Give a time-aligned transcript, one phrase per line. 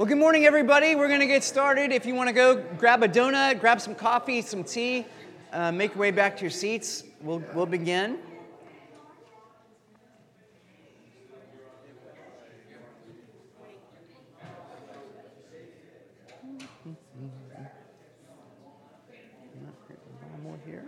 [0.00, 0.94] Well, good morning, everybody.
[0.94, 1.92] We're going to get started.
[1.92, 5.04] If you want to go grab a donut, grab some coffee, some tea,
[5.52, 8.16] uh, make your way back to your seats, we'll, we'll begin.
[20.42, 20.82] More here.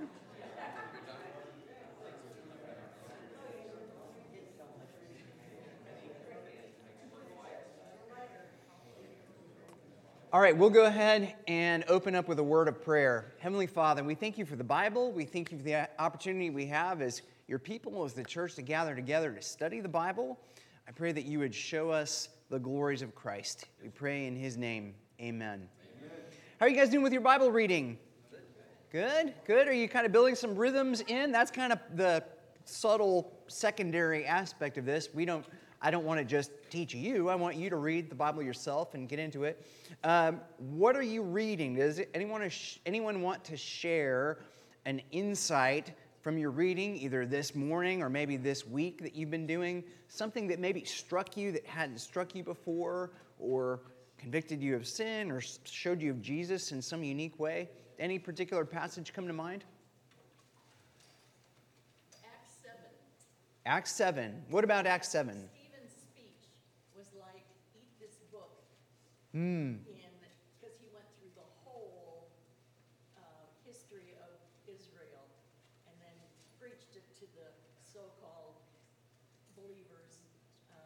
[10.32, 13.33] All right, we'll go ahead and open up with a word of prayer.
[13.39, 15.13] Heavenly Father, we thank you for the Bible.
[15.13, 18.63] We thank you for the opportunity we have as your people, as the church, to
[18.63, 20.41] gather together to study the Bible.
[20.89, 23.67] I pray that you would show us the glories of Christ.
[23.81, 24.95] We pray in his name.
[25.21, 25.69] Amen.
[26.01, 26.11] Amen.
[26.59, 27.97] How are you guys doing with your Bible reading?
[28.91, 29.69] Good, good.
[29.69, 31.31] Are you kind of building some rhythms in?
[31.31, 32.25] That's kind of the
[32.65, 35.09] subtle secondary aspect of this.
[35.15, 35.47] We don't
[35.85, 37.29] I don't want to just teach you.
[37.29, 39.67] I want you to read the Bible yourself and get into it.
[40.05, 41.75] Um, what are you reading?
[41.75, 42.49] Does anyone,
[42.87, 44.39] anyone want to share
[44.87, 49.47] an insight from your reading, either this morning or maybe this week that you've been
[49.47, 49.83] doing?
[50.07, 53.81] Something that maybe struck you that hadn't struck you before, or
[54.19, 57.69] convicted you of sin, or showed you of Jesus in some unique way?
[57.99, 59.65] Any particular passage come to mind?
[62.25, 62.77] Acts 7.
[63.67, 64.43] Acts 7.
[64.49, 65.49] What about Acts 7?
[69.35, 69.81] Mm.
[70.61, 72.29] because he went through the whole
[73.17, 74.37] uh, history of
[74.69, 75.25] Israel
[75.89, 76.13] and then
[76.61, 77.49] preached it to the
[77.81, 78.61] so-called
[79.57, 80.21] believers,
[80.69, 80.77] uh,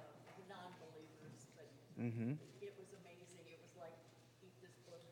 [0.49, 1.67] non-believers, but
[1.99, 2.39] mm-hmm.
[2.63, 3.43] it was amazing.
[3.51, 3.99] It was like
[4.47, 5.03] eat this book.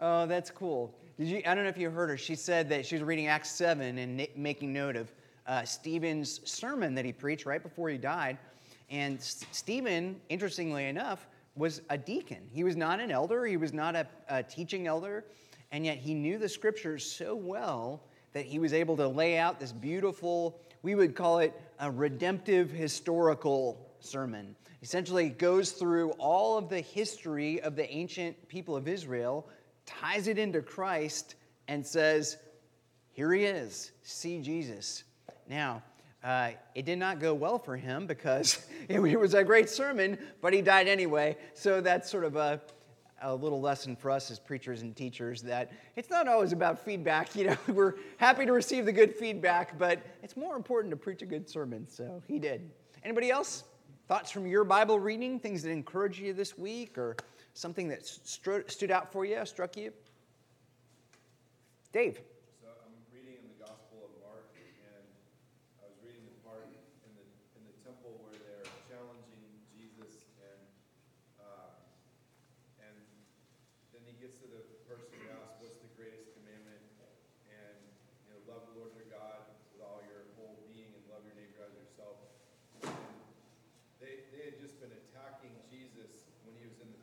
[0.00, 0.94] Oh, that's cool.
[1.18, 1.42] Did you?
[1.44, 2.16] I don't know if you heard her.
[2.16, 5.12] She said that she was reading Acts seven and making note of
[5.46, 8.38] uh, Stephen's sermon that he preached right before he died.
[8.88, 12.48] And Stephen, interestingly enough, was a deacon.
[12.50, 15.24] He was not an elder, he was not a, a, teaching elder,
[15.70, 19.60] and yet he knew the scriptures so well that he was able to lay out
[19.60, 24.56] this beautiful, we would call it a redemptive historical sermon.
[24.82, 29.48] Essentially, it goes through all of the history of the ancient people of Israel,
[29.86, 31.36] ties it into Christ,
[31.68, 32.38] and says,
[33.12, 35.04] Here he is, see Jesus.
[35.48, 35.82] Now,
[36.24, 40.52] uh, it did not go well for him because it was a great sermon, but
[40.52, 41.36] he died anyway.
[41.54, 42.60] So that's sort of a,
[43.22, 47.34] a little lesson for us as preachers and teachers that it's not always about feedback.
[47.42, 51.22] You know, we're happy to receive the good feedback, but it's more important to preach
[51.22, 51.88] a good sermon.
[51.88, 52.70] So he did.
[53.04, 53.64] Anybody else?
[54.06, 55.40] Thoughts from your Bible reading?
[55.40, 57.16] Things that encouraged you this week, or
[57.54, 59.92] something that stood out for you, struck you?
[61.92, 62.20] Dave.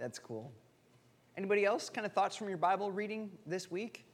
[0.00, 0.50] That's cool.
[1.36, 1.90] Anybody else?
[1.90, 4.06] Kind of thoughts from your Bible reading this week?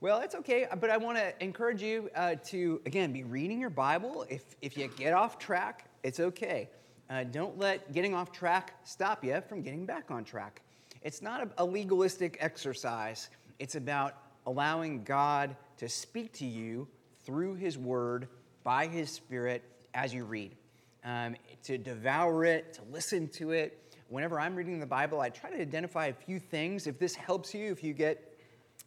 [0.00, 3.70] Well, it's okay, but I want to encourage you uh, to, again, be reading your
[3.70, 4.26] Bible.
[4.28, 6.70] If, if you get off track, it's okay.
[7.10, 10.62] Uh, don't let getting off track stop you from getting back on track.
[11.02, 13.28] It's not a, a legalistic exercise,
[13.58, 14.14] it's about
[14.46, 16.88] allowing God to speak to you
[17.24, 18.28] through His Word
[18.62, 19.62] by His Spirit
[19.92, 20.54] as you read,
[21.04, 23.80] um, to devour it, to listen to it.
[24.08, 26.86] Whenever I'm reading the Bible, I try to identify a few things.
[26.86, 28.38] If this helps you, if you get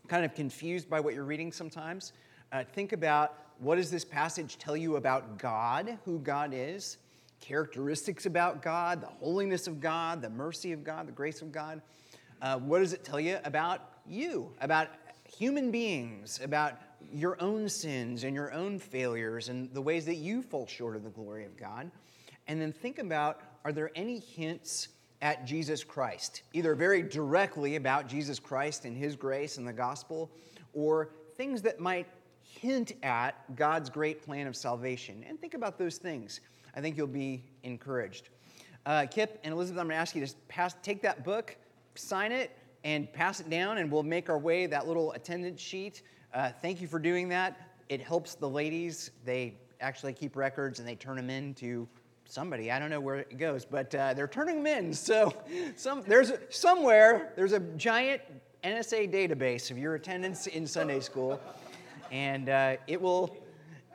[0.07, 2.13] kind of confused by what you're reading sometimes,
[2.51, 6.97] uh, think about what does this passage tell you about God, who God is,
[7.39, 11.81] characteristics about God, the holiness of God, the mercy of God, the grace of God.
[12.41, 14.89] Uh, what does it tell you about you, about
[15.25, 16.73] human beings, about
[17.13, 21.03] your own sins and your own failures and the ways that you fall short of
[21.03, 21.91] the glory of God.
[22.47, 24.89] And then think about are there any hints
[25.21, 30.31] at Jesus Christ, either very directly about Jesus Christ and his grace and the gospel,
[30.73, 32.07] or things that might
[32.41, 35.25] hint at God's great plan of salvation?
[35.27, 36.39] And think about those things.
[36.75, 38.29] I think you'll be encouraged.
[38.85, 41.57] Uh, Kip and Elizabeth, I'm going to ask you to pass, take that book,
[41.95, 42.51] sign it,
[42.83, 46.03] and pass it down, and we'll make our way that little attendance sheet.
[46.33, 47.57] Uh, thank you for doing that.
[47.89, 49.11] It helps the ladies.
[49.23, 51.87] They actually keep records and they turn them in to
[52.25, 52.71] somebody.
[52.71, 54.93] I don't know where it goes, but uh, they're turning them in.
[54.93, 55.33] So
[55.75, 58.21] some, there's somewhere there's a giant
[58.63, 61.39] NSA database of your attendance in Sunday school,
[62.11, 63.37] and uh, it will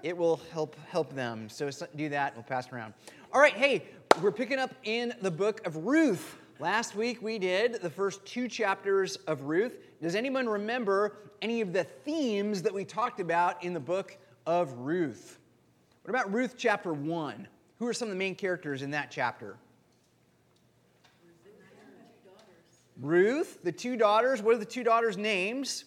[0.02, 1.49] it will help help them.
[1.49, 2.29] So do that.
[2.29, 2.94] And we'll pass it around.
[3.32, 3.52] All right.
[3.52, 3.84] Hey,
[4.20, 6.38] we're picking up in the book of Ruth.
[6.58, 9.76] Last week we did the first two chapters of Ruth.
[10.02, 14.72] Does anyone remember any of the themes that we talked about in the book of
[14.78, 15.38] Ruth?
[16.02, 17.46] What about Ruth chapter 1?
[17.78, 19.56] Who are some of the main characters in that chapter?
[23.00, 24.43] Ruth, the two daughters.
[24.43, 25.84] What are the two daughters' names?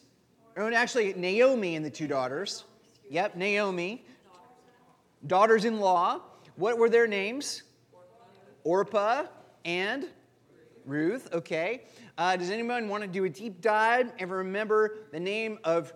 [0.56, 2.64] Oh, and actually, Naomi and the two daughters.
[3.10, 4.06] Yep, Naomi.
[5.28, 6.22] Daughters in law.
[6.56, 7.64] What were their names?
[8.64, 9.26] Orpah
[9.66, 10.08] and
[10.86, 11.34] Ruth.
[11.34, 11.82] Okay.
[12.18, 15.94] Uh, does anyone want to do a deep dive and remember the name of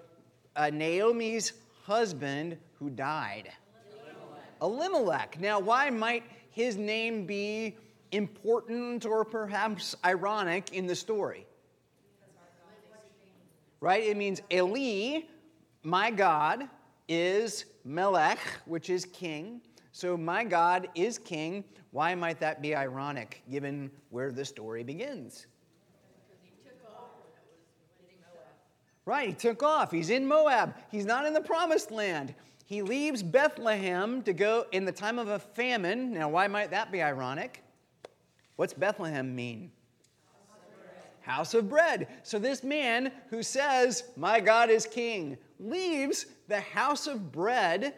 [0.56, 3.50] uh, Naomi's husband who died?
[4.62, 5.40] Elimelech.
[5.40, 7.78] Now, why might his name be
[8.12, 11.46] important or perhaps ironic in the story?
[13.80, 14.04] Right?
[14.04, 15.22] It means Eli,
[15.84, 16.68] my God,
[17.08, 19.62] is Melech, which is king.
[19.94, 21.64] So, my God is king.
[21.92, 25.48] Why might that be ironic given where the story begins?
[29.06, 29.92] Right, he took off.
[29.92, 30.76] He's in Moab.
[30.92, 32.36] He's not in the promised land.
[32.70, 36.14] He leaves Bethlehem to go in the time of a famine.
[36.14, 37.64] Now, why might that be ironic?
[38.58, 39.72] What's Bethlehem mean?
[41.22, 42.08] House of bread.
[42.22, 47.96] So, this man who says, My God is king, leaves the house of bread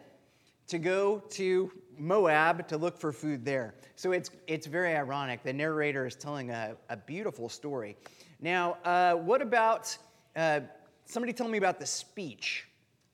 [0.67, 3.75] to go to Moab to look for food there.
[3.95, 5.43] So, it's, it's very ironic.
[5.43, 7.97] The narrator is telling a, a beautiful story.
[8.39, 9.97] Now, uh, what about
[10.35, 10.61] uh,
[11.11, 12.67] somebody tell me about the speech?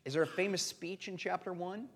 [0.06, 1.88] Is there a famous speech in chapter 1?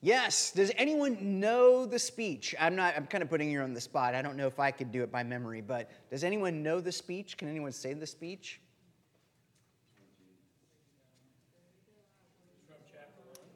[0.00, 0.50] Yes.
[0.50, 2.54] Does anyone know the speech?
[2.58, 4.14] I'm not I'm kind of putting you on the spot.
[4.14, 6.92] I don't know if I could do it by memory, but does anyone know the
[6.92, 7.36] speech?
[7.36, 8.60] Can anyone say the speech?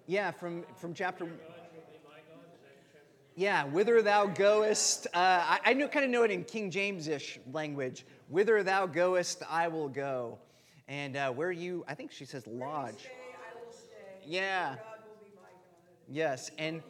[0.07, 1.29] Yeah, from from chapter
[3.39, 5.07] yeah, whither thou goest.
[5.15, 8.05] Uh, I, I know, kind of know it in King James ish language.
[8.29, 10.39] Whither thou goest, I will go.
[10.87, 13.01] And uh, where you, I think she says lodge.
[13.01, 14.27] Stay, I will stay.
[14.27, 14.69] Yeah.
[14.69, 16.09] God will be my God.
[16.09, 16.83] Yes, and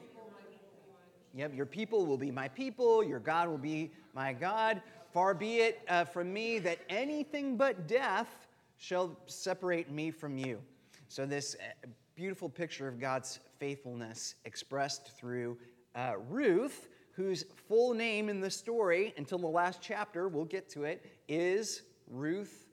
[1.35, 4.82] yep, your people will be my people, your God will be my God.
[5.12, 10.61] Far be it uh, from me that anything but death shall separate me from you.
[11.08, 15.56] So, this uh, beautiful picture of God's faithfulness expressed through
[15.94, 20.85] uh, Ruth, whose full name in the story, until the last chapter, we'll get to
[20.85, 22.66] it, is Ruth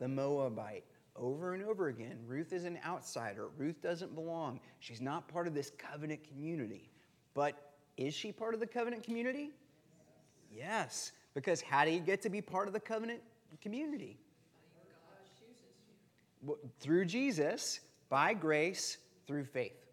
[0.00, 0.84] the Moabite.
[1.16, 3.48] Over and over again, Ruth is an outsider.
[3.56, 4.60] Ruth doesn't belong.
[4.78, 6.90] She's not part of this covenant community.
[7.34, 9.50] But is she part of the covenant community?
[10.50, 13.20] Yes, because how do you get to be part of the covenant
[13.60, 14.18] community?
[16.42, 19.88] Well, Through Jesus, by grace, through faith.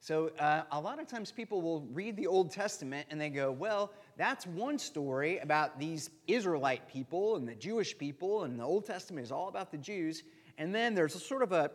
[0.00, 3.52] So, uh, a lot of times people will read the Old Testament and they go,
[3.52, 8.84] well, that's one story about these Israelite people and the Jewish people, and the Old
[8.84, 10.22] Testament is all about the Jews.
[10.58, 11.70] And then there's a sort of a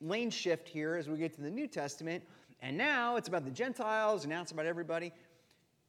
[0.00, 2.24] lane shift here as we get to the New Testament,
[2.60, 5.12] and now it's about the Gentiles, and now it's about everybody.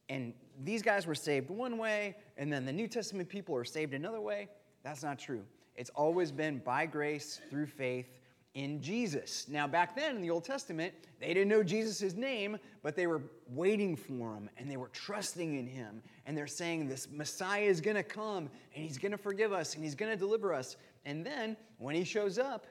[0.09, 0.33] And
[0.63, 4.21] these guys were saved one way, and then the New Testament people are saved another
[4.21, 4.49] way.
[4.83, 5.43] That's not true.
[5.75, 8.07] It's always been by grace through faith
[8.55, 9.47] in Jesus.
[9.49, 13.21] Now, back then in the Old Testament, they didn't know Jesus' name, but they were
[13.47, 16.03] waiting for him and they were trusting in him.
[16.25, 19.73] And they're saying, This Messiah is going to come and he's going to forgive us
[19.75, 20.77] and he's going to deliver us.
[21.05, 22.67] And then when he shows up,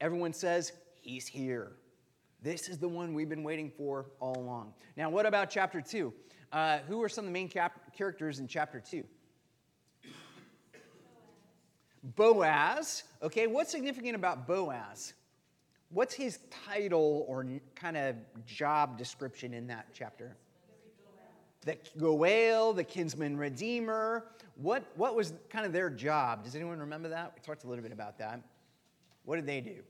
[0.00, 1.72] everyone says, He's here.
[2.42, 4.72] This is the one we've been waiting for all along.
[4.96, 6.12] Now, what about chapter 2?
[6.52, 9.04] Uh, who are some of the main cap- characters in chapter 2?
[12.02, 13.04] Boaz.
[13.22, 15.12] Okay, what's significant about Boaz?
[15.92, 17.44] What's his title or
[17.74, 18.16] kind of
[18.46, 20.36] job description in that chapter?
[21.62, 24.24] The Goel, the kinsman redeemer.
[24.54, 26.44] What, what was kind of their job?
[26.44, 27.32] Does anyone remember that?
[27.34, 28.40] We talked a little bit about that.
[29.24, 29.82] What did they do?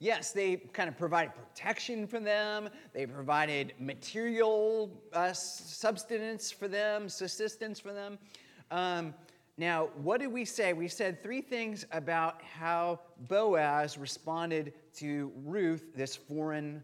[0.00, 2.68] Yes, they kind of provided protection for them.
[2.92, 8.18] They provided material uh, subsistence for them, subsistence for them.
[8.70, 9.14] Um,
[9.56, 10.72] Now, what did we say?
[10.72, 16.82] We said three things about how Boaz responded to Ruth, this foreign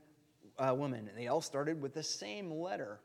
[0.57, 1.09] uh, woman.
[1.09, 3.01] And they all started with the same letter.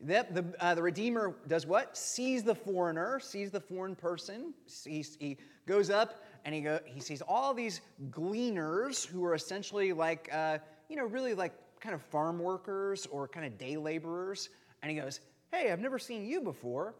[0.00, 1.96] The, the, uh, the Redeemer does what?
[1.96, 4.54] Sees the foreigner, sees the foreign person.
[4.66, 7.80] Sees, he goes up and he, go, he sees all these
[8.10, 10.58] gleaners who are essentially like, uh,
[10.88, 14.48] you know, really like kind of farm workers or kind of day laborers.
[14.82, 15.20] And he goes,
[15.52, 16.94] Hey, I've never seen you before.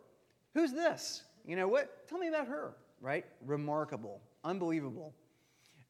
[0.58, 1.22] Who's this?
[1.46, 2.08] You know what?
[2.08, 3.24] Tell me about her, right?
[3.46, 5.14] Remarkable, unbelievable.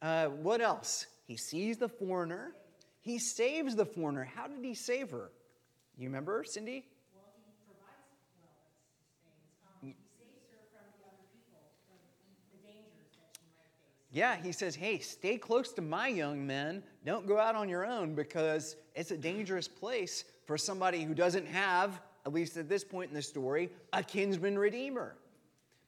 [0.02, 1.06] Uh, what else?
[1.26, 2.52] He sees the foreigner.
[3.00, 4.24] He saves the foreigner.
[4.24, 5.30] How did he save her?
[5.96, 6.84] You remember, Cindy?
[7.14, 8.50] Well, he provides, well.
[9.82, 11.96] Um, he saves her from the other people, from
[12.52, 14.12] the dangers that she might face.
[14.12, 16.82] Yeah, he says, hey, stay close to my young men.
[17.06, 21.46] Don't go out on your own because it's a dangerous place for somebody who doesn't
[21.46, 25.16] have, at least at this point in the story, a kinsman redeemer.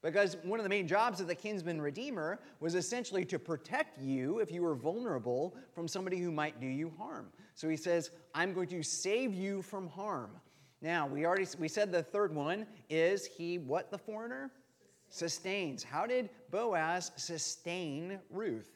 [0.02, 4.38] Because one of the main jobs of the kinsman redeemer was essentially to protect you
[4.38, 7.26] if you were vulnerable from somebody who might do you harm.
[7.54, 10.30] So he says, I'm going to save you from harm.
[10.80, 14.50] Now, we already we said the third one is he what the foreigner?
[15.10, 15.82] Sustains.
[15.82, 18.70] How did Boaz sustain Ruth?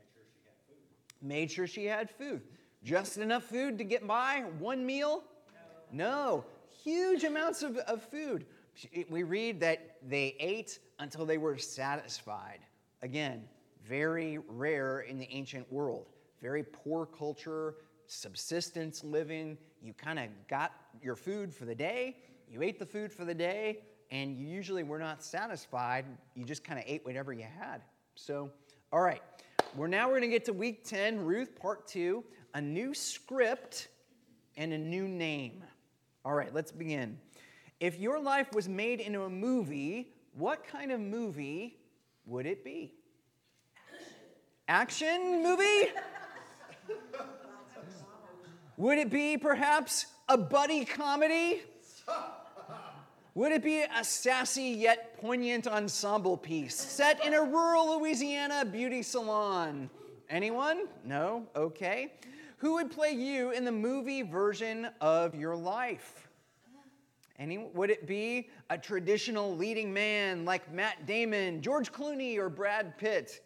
[0.00, 1.28] Made sure she had food.
[1.28, 2.42] Made sure she had food.
[2.82, 4.44] Just enough food to get by?
[4.58, 5.24] One meal?
[5.92, 6.44] No.
[6.86, 8.46] Huge amounts of, of food.
[9.10, 12.60] We read that they ate until they were satisfied.
[13.02, 13.42] Again,
[13.84, 16.06] very rare in the ancient world.
[16.40, 17.74] Very poor culture,
[18.06, 19.58] subsistence living.
[19.82, 23.34] You kind of got your food for the day, you ate the food for the
[23.34, 23.80] day,
[24.12, 26.04] and you usually were not satisfied.
[26.36, 27.82] You just kind of ate whatever you had.
[28.14, 28.48] So,
[28.92, 29.22] all right.
[29.74, 32.22] We're now we're going to get to week 10, Ruth part 2,
[32.54, 33.88] a new script
[34.56, 35.64] and a new name.
[36.26, 37.18] All right, let's begin.
[37.78, 41.76] If your life was made into a movie, what kind of movie
[42.26, 42.92] would it be?
[44.66, 45.92] Action movie?
[48.76, 51.62] Would it be perhaps a buddy comedy?
[53.36, 59.02] Would it be a sassy yet poignant ensemble piece set in a rural Louisiana beauty
[59.02, 59.88] salon?
[60.28, 60.88] Anyone?
[61.04, 61.46] No?
[61.54, 62.14] Okay.
[62.58, 66.26] Who would play you in the movie version of your life?
[67.38, 72.96] Any, would it be a traditional leading man like Matt Damon, George Clooney, or Brad
[72.96, 73.42] Pitt?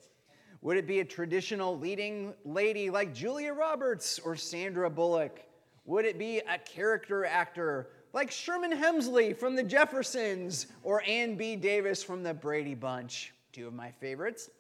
[0.63, 5.41] Would it be a traditional leading lady like Julia Roberts or Sandra Bullock?
[5.87, 11.57] Would it be a character actor like Sherman Hemsley from the Jeffersons or Ann B.
[11.57, 13.33] Davis from the Brady Bunch?
[13.53, 14.51] Two of my favorites.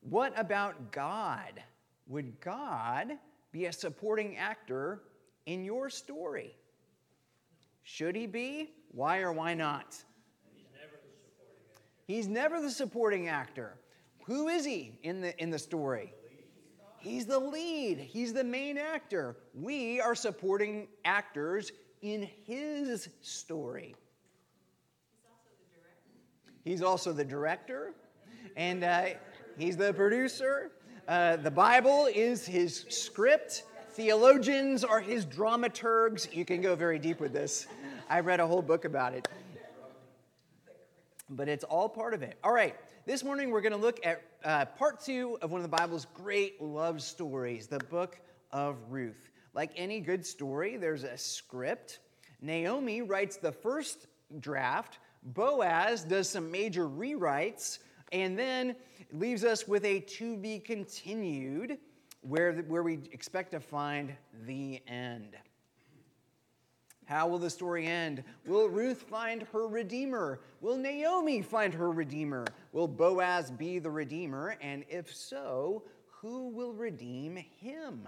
[0.00, 1.62] What about God?
[2.08, 3.18] Would God
[3.58, 5.02] be a supporting actor
[5.46, 6.54] in your story?
[7.82, 8.70] Should he be?
[8.92, 9.96] Why or why not?
[12.06, 13.74] He's never the supporting actor.
[14.26, 16.14] Who is he in the, in the story?
[16.98, 17.98] He's the lead.
[17.98, 19.36] He's the main actor.
[19.54, 23.94] We are supporting actors in his story.
[26.64, 27.94] He's also the director,
[28.56, 29.06] and uh,
[29.56, 30.70] he's the producer.
[31.08, 33.62] Uh, the Bible is his script.
[33.92, 36.30] Theologians are his dramaturgs.
[36.36, 37.66] You can go very deep with this.
[38.10, 39.26] I read a whole book about it.
[41.30, 42.36] But it's all part of it.
[42.44, 45.70] All right, this morning we're going to look at uh, part two of one of
[45.70, 48.20] the Bible's great love stories, the book
[48.52, 49.30] of Ruth.
[49.54, 52.00] Like any good story, there's a script.
[52.42, 54.08] Naomi writes the first
[54.40, 57.78] draft, Boaz does some major rewrites,
[58.12, 58.76] and then
[59.12, 61.78] leaves us with a to be continued
[62.22, 64.14] where, where we expect to find
[64.46, 65.36] the end.
[67.06, 68.22] How will the story end?
[68.46, 70.40] Will Ruth find her redeemer?
[70.60, 72.44] Will Naomi find her redeemer?
[72.72, 74.56] Will Boaz be the redeemer?
[74.60, 75.84] And if so,
[76.20, 78.06] who will redeem him?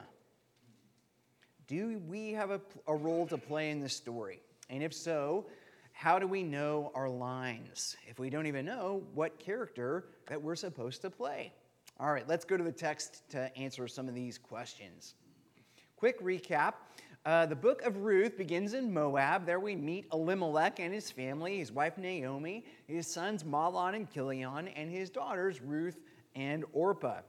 [1.66, 4.40] Do we have a, a role to play in this story?
[4.68, 5.46] And if so,
[6.00, 10.56] how do we know our lines if we don't even know what character that we're
[10.56, 11.52] supposed to play?
[11.98, 15.12] All right, let's go to the text to answer some of these questions.
[15.96, 16.72] Quick recap.
[17.26, 19.44] Uh, the book of Ruth begins in Moab.
[19.44, 24.68] There we meet Elimelech and his family, his wife Naomi, his sons Mahlon and Chilion,
[24.68, 26.00] and his daughters Ruth
[26.34, 27.20] and Orpah.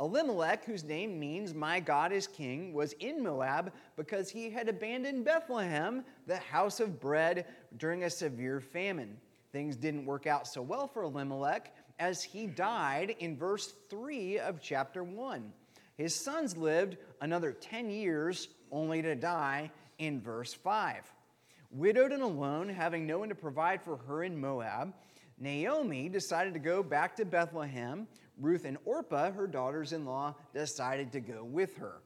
[0.00, 5.26] Elimelech, whose name means my God is king, was in Moab because he had abandoned
[5.26, 7.44] Bethlehem, the house of bread,
[7.76, 9.16] during a severe famine.
[9.52, 14.60] Things didn't work out so well for Elimelech as he died in verse 3 of
[14.60, 15.52] chapter 1.
[15.96, 21.02] His sons lived another 10 years only to die in verse 5.
[21.70, 24.94] Widowed and alone, having no one to provide for her in Moab,
[25.38, 28.08] Naomi decided to go back to Bethlehem.
[28.38, 32.00] Ruth and Orpah, her daughters in law, decided to go with her.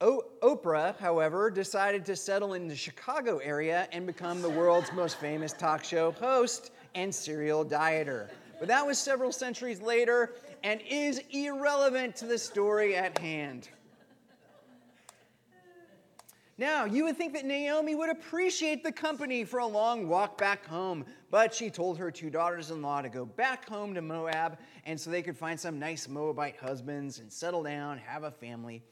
[0.00, 5.52] Oprah, however, decided to settle in the Chicago area and become the world's most famous
[5.52, 8.28] talk show host and serial dieter.
[8.58, 13.68] But that was several centuries later and is irrelevant to the story at hand.
[16.56, 20.66] Now, you would think that Naomi would appreciate the company for a long walk back
[20.66, 24.58] home, but she told her two daughters in law to go back home to Moab
[24.84, 28.82] and so they could find some nice Moabite husbands and settle down, have a family.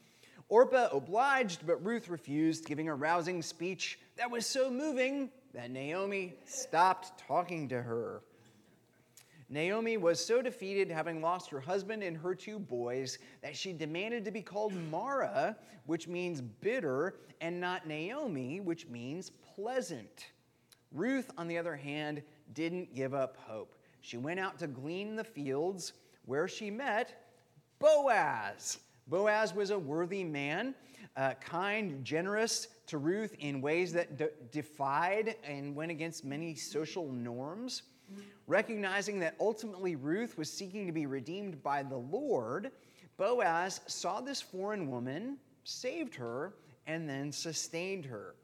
[0.49, 6.35] Orpah obliged, but Ruth refused, giving a rousing speech that was so moving that Naomi
[6.45, 8.21] stopped talking to her.
[9.49, 14.25] Naomi was so defeated, having lost her husband and her two boys, that she demanded
[14.25, 20.27] to be called Mara, which means bitter, and not Naomi, which means pleasant.
[20.91, 22.21] Ruth, on the other hand,
[22.53, 23.75] didn't give up hope.
[24.01, 25.93] She went out to glean the fields
[26.25, 27.29] where she met
[27.79, 28.79] Boaz.
[29.07, 30.75] Boaz was a worthy man,
[31.15, 37.11] uh, kind, generous to Ruth in ways that de- defied and went against many social
[37.11, 37.83] norms.
[38.47, 42.71] Recognizing that ultimately Ruth was seeking to be redeemed by the Lord,
[43.17, 46.53] Boaz saw this foreign woman, saved her,
[46.85, 48.35] and then sustained her.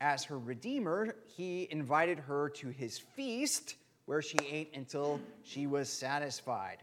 [0.00, 5.88] As her redeemer, he invited her to his feast, where she ate until she was
[5.88, 6.78] satisfied.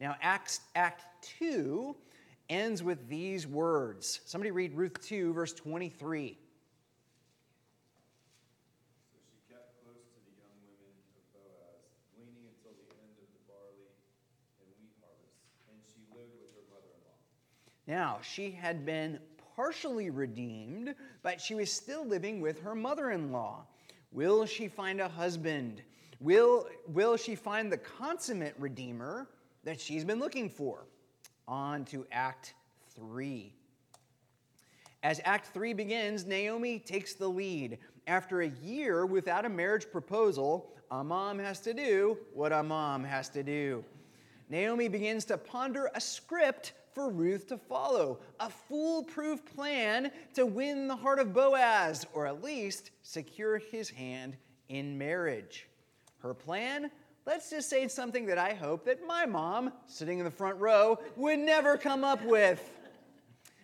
[0.00, 1.04] Now, Acts, Act
[1.38, 1.94] 2
[2.50, 4.20] ends with these words.
[4.26, 6.36] Somebody read Ruth 2, verse 23.
[9.08, 11.80] So she kept close to the young women of Boaz,
[12.16, 13.88] gleaning until the end of the barley
[14.60, 15.38] and wheat harvest,
[15.70, 17.16] and she lived with her mother-in-law.
[17.86, 19.20] Now, she had been
[19.54, 23.64] partially redeemed, but she was still living with her mother in law.
[24.12, 25.82] Will she find a husband?
[26.18, 29.28] Will, will she find the consummate redeemer
[29.64, 30.86] that she's been looking for?
[31.50, 32.54] On to Act
[32.94, 33.52] 3.
[35.02, 37.78] As Act 3 begins, Naomi takes the lead.
[38.06, 43.02] After a year without a marriage proposal, a mom has to do what a mom
[43.02, 43.84] has to do.
[44.48, 50.86] Naomi begins to ponder a script for Ruth to follow, a foolproof plan to win
[50.86, 54.36] the heart of Boaz, or at least secure his hand
[54.68, 55.66] in marriage.
[56.18, 56.92] Her plan?
[57.30, 60.98] Let's just say something that I hope that my mom, sitting in the front row,
[61.14, 62.60] would never come up with.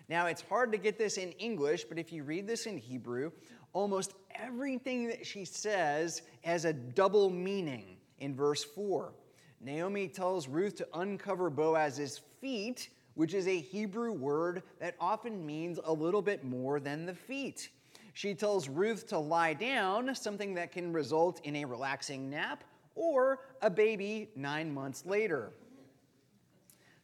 [0.08, 3.32] Now, it's hard to get this in English, but if you read this in Hebrew,
[3.72, 9.12] almost everything that she says has a double meaning in verse 4.
[9.60, 15.80] Naomi tells Ruth to uncover Boaz's feet, which is a Hebrew word that often means
[15.82, 17.70] a little bit more than the feet.
[18.12, 22.62] She tells Ruth to lie down, something that can result in a relaxing nap
[22.96, 25.52] or a baby nine months later.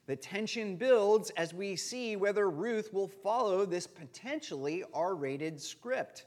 [0.07, 6.25] The tension builds as we see whether Ruth will follow this potentially R rated script.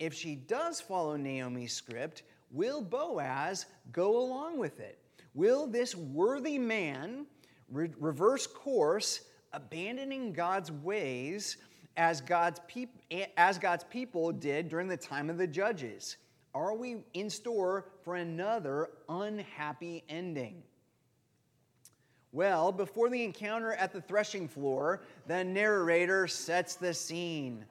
[0.00, 4.98] If she does follow Naomi's script, will Boaz go along with it?
[5.34, 7.26] Will this worthy man
[7.70, 9.20] re- reverse course,
[9.52, 11.58] abandoning God's ways
[11.96, 13.00] as God's, peop-
[13.36, 16.16] as God's people did during the time of the judges?
[16.54, 20.62] Are we in store for another unhappy ending?
[22.30, 27.64] Well, before the encounter at the threshing floor, the narrator sets the scene.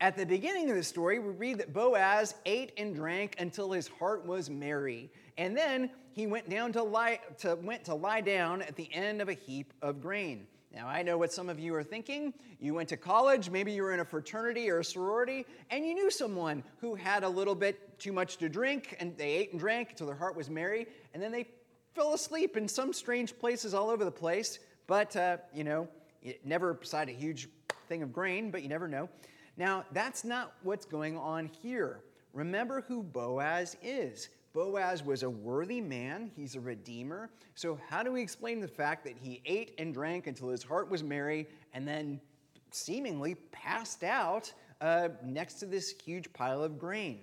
[0.00, 3.88] At the beginning of the story, we read that Boaz ate and drank until his
[3.88, 8.62] heart was merry, and then he went down to lie, to, went to lie down
[8.62, 10.46] at the end of a heap of grain.
[10.72, 12.32] Now, I know what some of you are thinking.
[12.60, 15.94] You went to college, maybe you were in a fraternity or a sorority, and you
[15.94, 19.58] knew someone who had a little bit too much to drink, and they ate and
[19.58, 21.48] drank until their heart was merry, and then they
[21.94, 24.60] fell asleep in some strange places all over the place.
[24.86, 25.88] But, uh, you know,
[26.44, 27.48] never beside a huge
[27.88, 29.08] thing of grain, but you never know.
[29.56, 32.00] Now, that's not what's going on here.
[32.32, 34.28] Remember who Boaz is.
[34.52, 37.30] Boaz was a worthy man, he's a redeemer.
[37.54, 40.90] So, how do we explain the fact that he ate and drank until his heart
[40.90, 42.20] was merry and then
[42.72, 47.20] seemingly passed out uh, next to this huge pile of grain?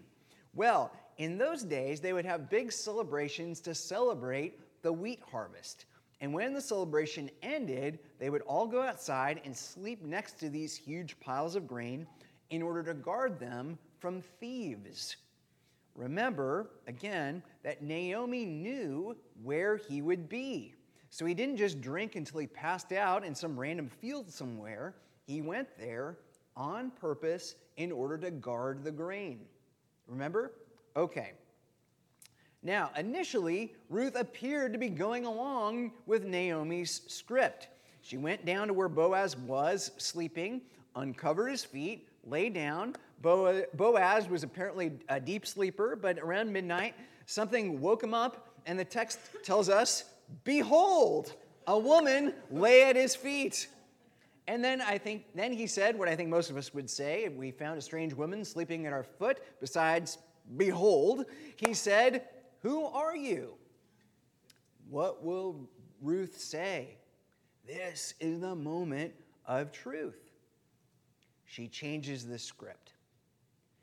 [0.53, 5.85] Well, in those days, they would have big celebrations to celebrate the wheat harvest.
[6.21, 10.75] And when the celebration ended, they would all go outside and sleep next to these
[10.75, 12.07] huge piles of grain
[12.49, 15.17] in order to guard them from thieves.
[15.97, 20.75] Remember, again, that Naomi knew where he would be.
[21.09, 24.95] So he didn't just drink until he passed out in some random field somewhere.
[25.25, 26.19] He went there
[26.55, 29.41] on purpose in order to guard the grain.
[30.07, 30.53] Remember?
[30.95, 31.31] Okay.
[32.61, 37.69] Now, initially, Ruth appeared to be going along with Naomi's script.
[38.01, 40.61] She went down to where Boaz was sleeping,
[40.95, 42.95] uncovered his feet, lay down.
[43.21, 48.85] Boaz was apparently a deep sleeper, but around midnight, something woke him up, and the
[48.85, 50.05] text tells us,
[50.43, 51.33] Behold,
[51.67, 53.67] a woman lay at his feet.
[54.47, 57.27] And then I think, then he said what I think most of us would say
[57.27, 60.17] we found a strange woman sleeping at our foot, besides,
[60.55, 61.25] behold,
[61.57, 62.23] he said,
[62.61, 63.55] Who are you?
[64.89, 65.69] What will
[66.01, 66.97] Ruth say?
[67.65, 69.13] This is the moment
[69.45, 70.31] of truth.
[71.45, 72.86] She changes the script.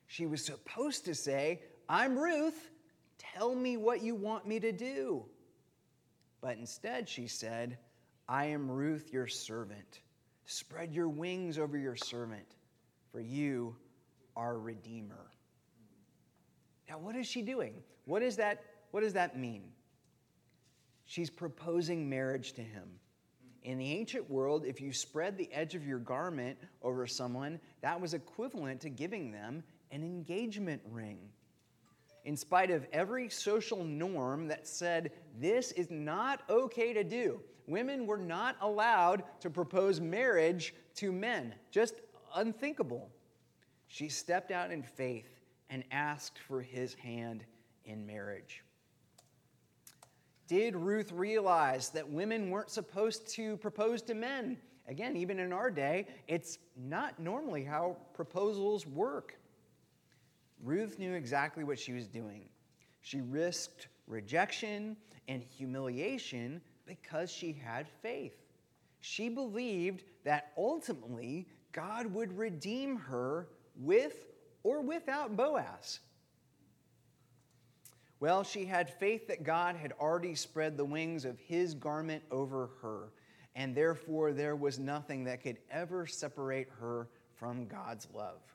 [0.07, 2.71] She was supposed to say, I'm Ruth,
[3.19, 5.25] tell me what you want me to do.
[6.41, 7.79] But instead, she said,
[8.29, 10.01] I am Ruth, your servant.
[10.47, 12.47] Spread your wings over your servant,
[13.11, 13.77] for you
[14.37, 15.31] are Redeemer.
[16.89, 17.83] Now, what is she doing?
[18.05, 19.71] What, is that, what does that mean?
[21.07, 22.89] She's proposing marriage to him.
[23.63, 27.99] In the ancient world, if you spread the edge of your garment over someone, that
[27.99, 29.63] was equivalent to giving them
[29.95, 31.19] an engagement ring.
[32.25, 38.05] In spite of every social norm that said this is not okay to do, women
[38.05, 41.95] were not allowed to propose marriage to men, just
[42.35, 43.09] unthinkable.
[43.87, 47.45] She stepped out in faith and asked for his hand
[47.85, 48.65] in marriage.
[50.49, 54.59] Did Ruth realize that women weren't supposed to propose to men?
[54.89, 59.39] Again, even in our day, it's not normally how proposals work.
[60.65, 62.49] Ruth knew exactly what she was doing.
[63.03, 64.97] She risked rejection
[65.29, 68.37] and humiliation because she had faith.
[69.01, 74.25] She believed that ultimately God would redeem her with
[74.63, 76.01] or without Boaz.
[78.21, 82.71] Well, she had faith that God had already spread the wings of his garment over
[82.81, 83.13] her,
[83.55, 88.54] and therefore there was nothing that could ever separate her from God's love.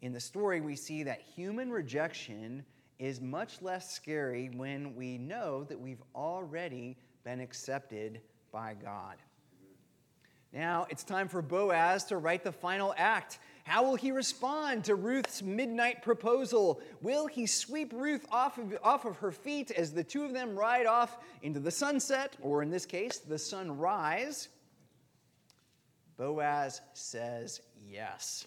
[0.00, 2.64] In the story, we see that human rejection
[2.98, 8.20] is much less scary when we know that we've already been accepted
[8.52, 9.16] by God.
[10.52, 13.38] Now it's time for Boaz to write the final act.
[13.64, 16.80] How will he respond to Ruth's midnight proposal?
[17.02, 20.58] Will he sweep Ruth off of, off of her feet as the two of them
[20.58, 24.48] ride off into the sunset, or in this case, the sunrise?
[26.16, 28.46] Boaz says yes.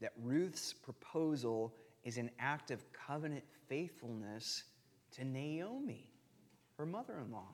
[0.00, 4.64] that Ruth's proposal is an act of covenant faithfulness
[5.12, 6.10] to Naomi,
[6.76, 7.48] her mother in law.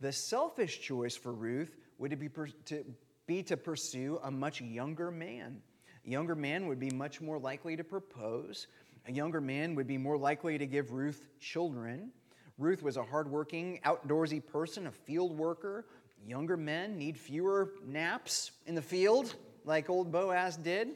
[0.00, 2.28] The selfish choice for Ruth would be
[2.66, 2.84] to,
[3.26, 5.60] be to pursue a much younger man.
[6.06, 8.66] A younger man would be much more likely to propose.
[9.06, 12.10] A younger man would be more likely to give Ruth children.
[12.58, 15.86] Ruth was a hardworking, outdoorsy person, a field worker.
[16.26, 20.88] Younger men need fewer naps in the field, like old Boaz did.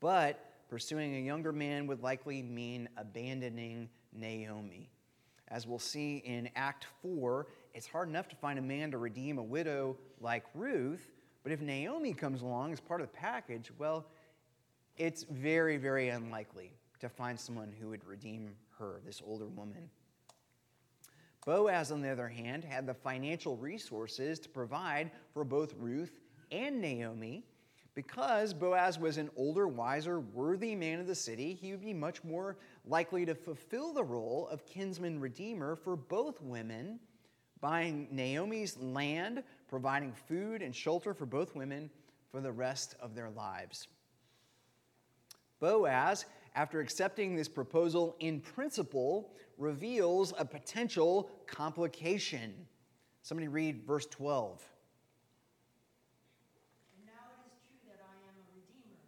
[0.00, 4.88] But pursuing a younger man would likely mean abandoning Naomi.
[5.48, 9.38] As we'll see in Act 4, it's hard enough to find a man to redeem
[9.38, 11.10] a widow like Ruth,
[11.42, 14.06] but if Naomi comes along as part of the package, well,
[14.96, 19.88] it's very, very unlikely to find someone who would redeem her, this older woman.
[21.46, 26.19] Boaz, on the other hand, had the financial resources to provide for both Ruth
[26.50, 27.44] and Naomi.
[27.94, 32.22] Because Boaz was an older, wiser, worthy man of the city, he would be much
[32.22, 37.00] more likely to fulfill the role of kinsman redeemer for both women,
[37.60, 41.90] buying Naomi's land, providing food and shelter for both women
[42.30, 43.88] for the rest of their lives.
[45.58, 52.54] Boaz after accepting this proposal in principle, reveals a potential complication.
[53.22, 54.62] Somebody read verse 12.
[56.96, 58.98] And now it is true that I am a redeemer,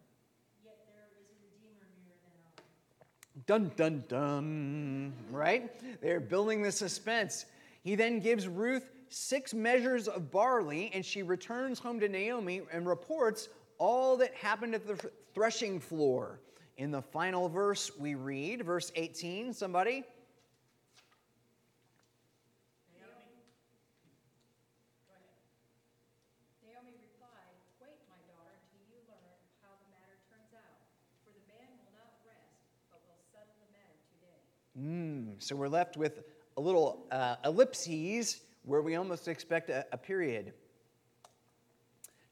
[0.64, 3.31] yet there is a redeemer nearer than I.
[3.46, 5.12] Dun, dun, dun.
[5.30, 5.70] Right?
[6.00, 7.46] They're building the suspense.
[7.82, 12.86] He then gives Ruth six measures of barley, and she returns home to Naomi and
[12.86, 16.40] reports all that happened at the threshing floor.
[16.78, 20.04] In the final verse, we read, verse 18, somebody?
[26.64, 30.80] Naomi replied, Wait, my daughter, until you learn how the matter turns out.
[31.26, 32.56] For the man will not rest,
[32.88, 34.40] but will settle the matter today.
[34.82, 36.22] Mm, so we're left with
[36.56, 40.52] a little uh, ellipses where we almost expect a, a period.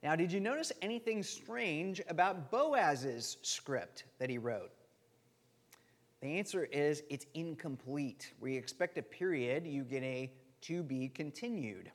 [0.03, 4.73] Now, did you notice anything strange about Boaz's script that he wrote?
[6.23, 8.33] The answer is it's incomplete.
[8.43, 10.33] You expect a period, you get a
[10.63, 11.91] to be continued.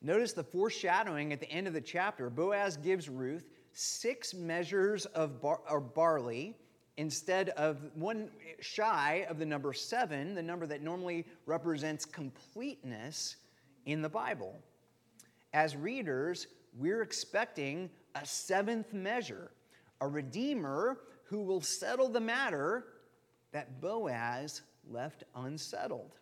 [0.00, 2.28] Notice the foreshadowing at the end of the chapter.
[2.30, 5.60] Boaz gives Ruth six measures of bar-
[5.94, 6.56] barley
[6.96, 8.28] instead of one
[8.60, 13.36] shy of the number seven, the number that normally represents completeness
[13.86, 14.60] in the Bible.
[15.52, 19.50] As readers, we're expecting a seventh measure,
[20.00, 22.84] a redeemer who will settle the matter
[23.52, 26.16] that Boaz left unsettled.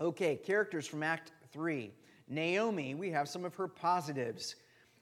[0.00, 1.92] Okay, characters from Act 3.
[2.28, 4.56] Naomi, we have some of her positives.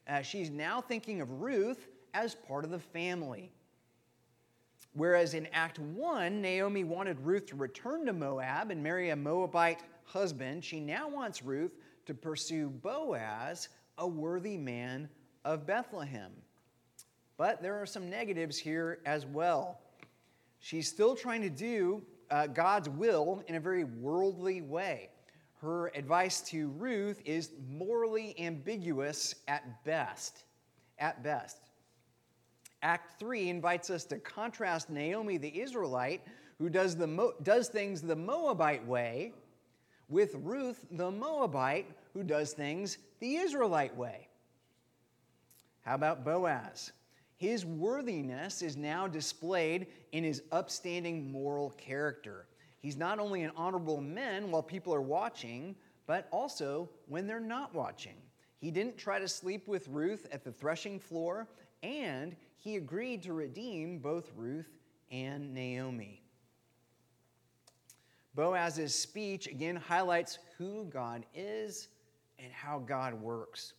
[0.09, 3.53] Uh, she's now thinking of Ruth as part of the family.
[4.95, 9.83] Whereas in Act 1, Naomi wanted Ruth to return to Moab and marry a Moabite
[10.05, 11.73] husband, she now wants Ruth
[12.07, 15.09] to pursue Boaz, a worthy man
[15.45, 16.33] of Bethlehem.
[17.37, 19.79] But there are some negatives here as well.
[20.59, 25.09] She's still trying to do uh, God's will in a very worldly way.
[25.61, 30.45] Her advice to Ruth is morally ambiguous at best.
[30.99, 31.70] At best.
[32.83, 36.23] Act 3 invites us to contrast Naomi the Israelite,
[36.59, 39.33] who does, the Mo- does things the Moabite way,
[40.09, 44.29] with Ruth the Moabite, who does things the Israelite way.
[45.83, 46.93] How about Boaz?
[47.37, 52.47] His worthiness is now displayed in his upstanding moral character.
[52.81, 55.75] He's not only an honorable man while people are watching,
[56.07, 58.17] but also when they're not watching.
[58.59, 61.49] He didn't try to sleep with Ruth at the threshing floor,
[61.83, 64.71] and he agreed to redeem both Ruth
[65.11, 66.23] and Naomi.
[68.35, 71.89] Boaz's speech again highlights who God is
[72.39, 73.73] and how God works.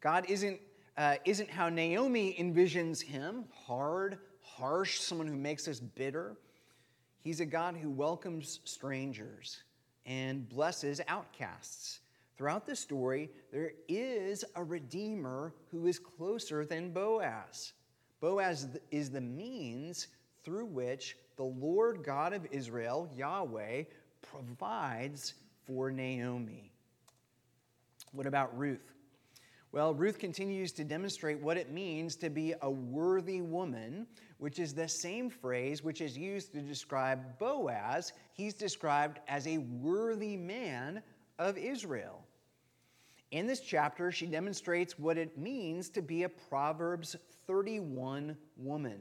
[0.00, 0.60] God isn't,
[0.96, 6.36] uh, isn't how Naomi envisions him hard, harsh, someone who makes us bitter.
[7.22, 9.62] He's a God who welcomes strangers
[10.04, 12.00] and blesses outcasts.
[12.36, 17.72] Throughout the story, there is a Redeemer who is closer than Boaz.
[18.20, 20.08] Boaz is the means
[20.44, 23.84] through which the Lord God of Israel, Yahweh,
[24.22, 25.34] provides
[25.66, 26.72] for Naomi.
[28.12, 28.92] What about Ruth?
[29.72, 34.06] Well, Ruth continues to demonstrate what it means to be a worthy woman,
[34.38, 38.12] which is the same phrase which is used to describe Boaz.
[38.32, 41.02] He's described as a worthy man
[41.38, 42.24] of Israel.
[43.32, 49.00] In this chapter, she demonstrates what it means to be a Proverbs 31 woman.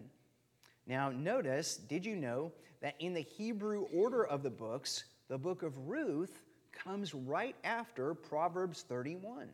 [0.88, 5.64] Now, notice, did you know that in the Hebrew order of the books, the book
[5.64, 9.50] of Ruth comes right after Proverbs 31?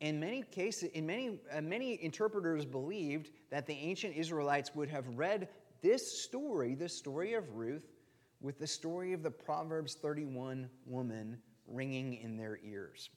[0.00, 5.06] In many cases, in many, uh, many interpreters believed that the ancient Israelites would have
[5.18, 5.48] read
[5.82, 7.86] this story, the story of Ruth,
[8.40, 13.10] with the story of the Proverbs 31 woman ringing in their ears.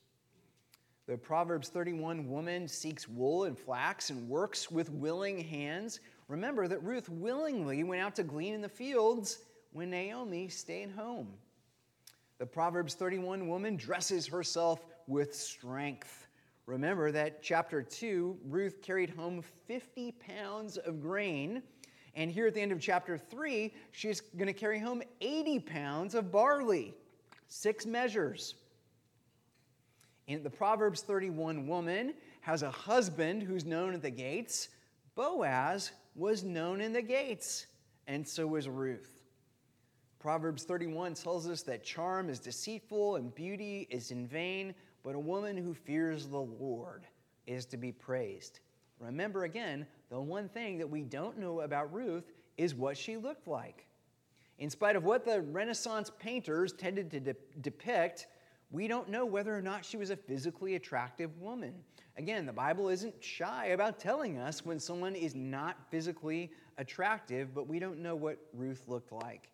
[1.06, 6.00] The Proverbs 31 woman seeks wool and flax and works with willing hands.
[6.30, 9.40] Remember that Ruth willingly went out to glean in the fields
[9.74, 11.28] when Naomi stayed home.
[12.38, 16.28] The Proverbs 31 woman dresses herself with strength.
[16.68, 21.64] Remember that chapter 2, Ruth carried home 50 pounds of grain.
[22.16, 26.16] And here at the end of chapter 3, she's going to carry home 80 pounds
[26.16, 26.94] of barley.
[27.50, 28.56] Six measures.
[30.28, 34.70] In the Proverbs 31 woman has a husband who's known at the gates.
[35.16, 37.68] Boaz was known in the gates,
[38.08, 39.22] and so was Ruth.
[40.20, 45.20] Proverbs 31 tells us that charm is deceitful and beauty is in vain, but a
[45.20, 47.06] woman who fears the Lord
[47.46, 48.62] is to be praised.
[49.00, 53.48] Remember again, the one thing that we don't know about Ruth is what she looked
[53.48, 53.86] like.
[54.60, 58.28] In spite of what the Renaissance painters tended to de- depict,
[58.74, 61.76] we don't know whether or not she was a physically attractive woman.
[62.18, 67.68] Again, the Bible isn't shy about telling us when someone is not physically attractive, but
[67.68, 69.50] we don't know what Ruth looked like.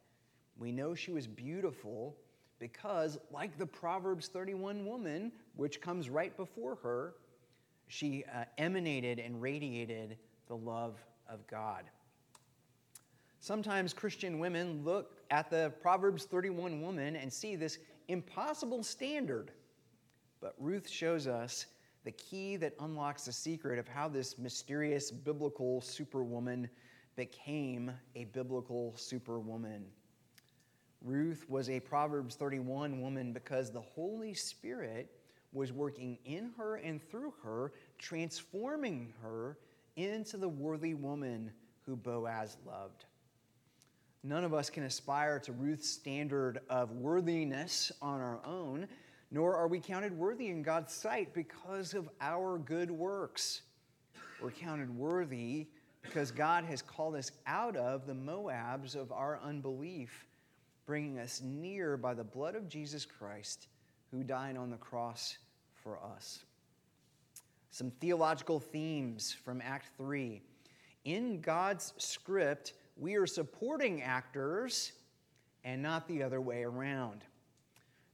[0.58, 2.16] We know she was beautiful
[2.60, 7.16] because, like the Proverbs 31 woman, which comes right before her,
[7.88, 10.96] she uh, emanated and radiated the love
[11.30, 11.84] of God.
[13.42, 19.52] Sometimes Christian women look at the Proverbs 31 woman and see this impossible standard.
[20.42, 21.68] But Ruth shows us
[22.04, 26.70] the key that unlocks the secret of how this mysterious biblical superwoman
[27.16, 29.86] became a biblical superwoman.
[31.02, 35.12] Ruth was a Proverbs 31 woman because the Holy Spirit
[35.52, 39.58] was working in her and through her, transforming her
[39.96, 41.52] into the worthy woman
[41.86, 43.06] who Boaz loved.
[44.24, 48.88] None of us can aspire to Ruth's standard of worthiness on our own,
[49.32, 53.62] nor are we counted worthy in God's sight because of our good works.
[54.42, 55.68] We're counted worthy
[56.02, 60.26] because God has called us out of the Moabs of our unbelief,
[60.86, 63.68] bringing us near by the blood of Jesus Christ,
[64.12, 65.38] who died on the cross
[65.84, 66.44] for us.
[67.72, 70.42] Some theological themes from Act 3.
[71.06, 74.92] In God's script, we are supporting actors
[75.64, 77.24] and not the other way around.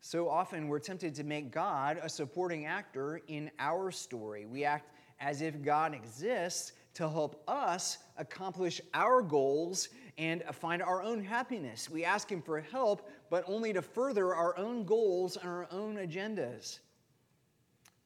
[0.02, 4.45] So often we're tempted to make God a supporting actor in our story.
[4.45, 11.02] We act as if God exists to help us accomplish our goals and find our
[11.02, 11.89] own happiness.
[11.89, 15.95] We ask Him for help, but only to further our own goals and our own
[15.95, 16.80] agendas.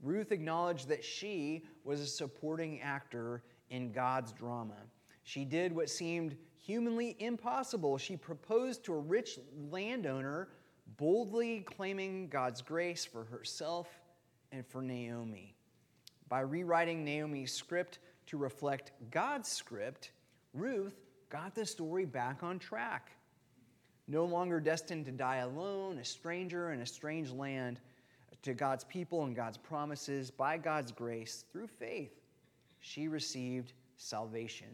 [0.01, 4.77] Ruth acknowledged that she was a supporting actor in God's drama.
[5.23, 7.97] She did what seemed humanly impossible.
[7.97, 9.39] She proposed to a rich
[9.71, 10.49] landowner
[10.97, 13.87] boldly claiming God's grace for herself
[14.51, 15.55] and for Naomi.
[16.27, 20.11] By rewriting Naomi's script to reflect God's script,
[20.53, 23.11] Ruth got the story back on track.
[24.07, 27.79] No longer destined to die alone, a stranger in a strange land,
[28.41, 32.21] to God's people and God's promises, by God's grace, through faith,
[32.79, 34.67] she received salvation.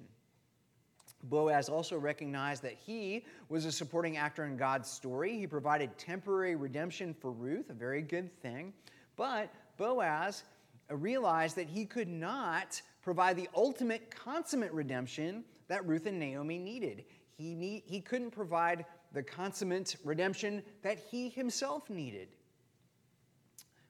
[1.30, 5.38] Boaz also recognized that he was a supporting actor in God's story.
[5.38, 8.74] He provided temporary redemption for Ruth, a very good thing.
[9.16, 10.44] But Boaz
[10.90, 17.06] realized that he could not provide the ultimate consummate redemption that Ruth and Naomi needed.
[17.38, 22.30] He, need, he couldn't provide the consummate redemption that he himself needed.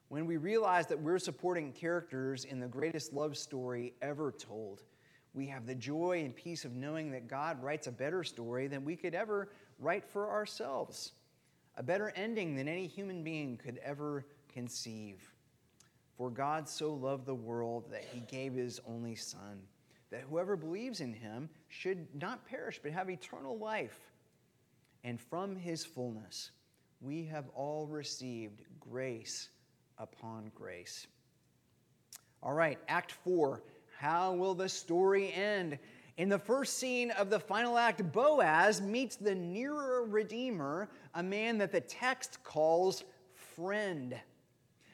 [0.10, 4.84] When we realize that we're supporting characters in the greatest love story ever told,
[5.36, 8.86] we have the joy and peace of knowing that God writes a better story than
[8.86, 11.12] we could ever write for ourselves,
[11.76, 15.34] a better ending than any human being could ever conceive.
[16.17, 19.62] For God so loved the world that he gave his only Son,
[20.10, 24.00] that whoever believes in him should not perish but have eternal life.
[25.04, 26.52] And from his fullness,
[27.02, 29.50] we have all received grace
[29.98, 31.08] upon grace.
[32.41, 33.62] All right, Act 4
[33.97, 35.77] how will the story end?
[36.17, 41.58] In the first scene of the final act, Boaz meets the nearer Redeemer, a man
[41.58, 43.03] that the text calls
[43.34, 44.15] friend.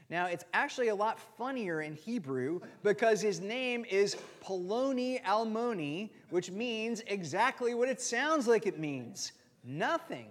[0.09, 6.51] Now, it's actually a lot funnier in Hebrew because his name is Poloni Almoni, which
[6.51, 9.31] means exactly what it sounds like it means
[9.63, 10.27] nothing.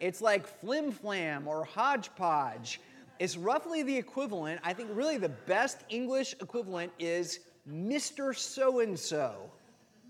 [0.00, 2.80] It's like flim flam or hodgepodge.
[3.18, 8.36] It's roughly the equivalent, I think, really the best English equivalent is Mr.
[8.36, 9.50] So and so.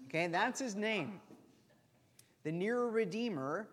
[0.09, 1.21] Okay, that's his name.
[2.45, 3.69] The nearer Redeemer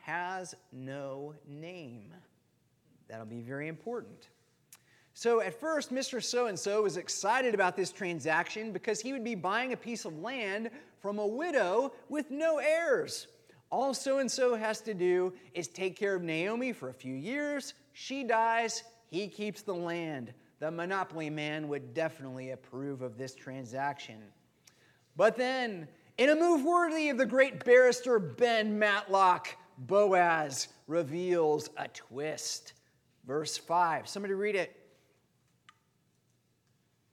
[0.00, 2.12] has no name.
[3.08, 4.28] That'll be very important.
[5.16, 6.22] So, at first, Mr.
[6.22, 10.04] So and so was excited about this transaction because he would be buying a piece
[10.04, 10.70] of land
[11.00, 13.28] from a widow with no heirs.
[13.70, 17.14] All so and so has to do is take care of Naomi for a few
[17.14, 17.74] years.
[17.92, 24.22] She dies, he keeps the land the monopoly man would definitely approve of this transaction.
[25.16, 25.88] But then,
[26.18, 32.74] in a move worthy of the great barrister Ben Matlock, Boaz reveals a twist.
[33.26, 34.08] Verse 5.
[34.08, 34.76] Somebody read it.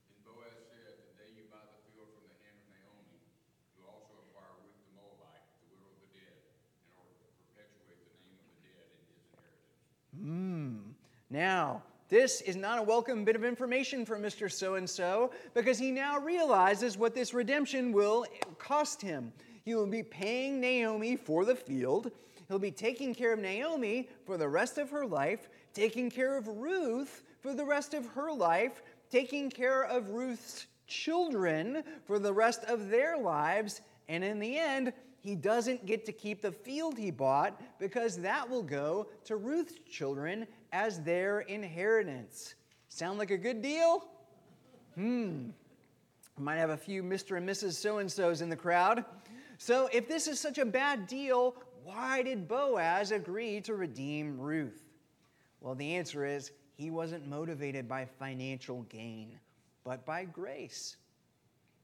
[0.06, 3.18] And Boaz said, The day you buy the field from the hand of Naomi,
[3.74, 6.38] you also acquire Ruth the Moabite, the widow of the dead,
[6.86, 9.82] in order to perpetuate the name of the dead in his inheritance.
[10.14, 10.94] Hmm.
[11.26, 11.82] Now,
[12.12, 14.52] this is not a welcome bit of information for Mr.
[14.52, 18.26] So and so because he now realizes what this redemption will
[18.58, 19.32] cost him.
[19.64, 22.10] He will be paying Naomi for the field.
[22.48, 26.48] He'll be taking care of Naomi for the rest of her life, taking care of
[26.48, 32.62] Ruth for the rest of her life, taking care of Ruth's children for the rest
[32.64, 34.92] of their lives, and in the end,
[35.22, 39.78] he doesn't get to keep the field he bought because that will go to Ruth's
[39.88, 42.54] children as their inheritance.
[42.88, 44.04] Sound like a good deal?
[44.94, 45.50] Hmm.
[46.38, 47.36] Might have a few Mr.
[47.36, 47.74] and Mrs.
[47.74, 49.04] So and so's in the crowd.
[49.58, 51.54] So, if this is such a bad deal,
[51.84, 54.82] why did Boaz agree to redeem Ruth?
[55.60, 59.38] Well, the answer is he wasn't motivated by financial gain,
[59.84, 60.96] but by grace.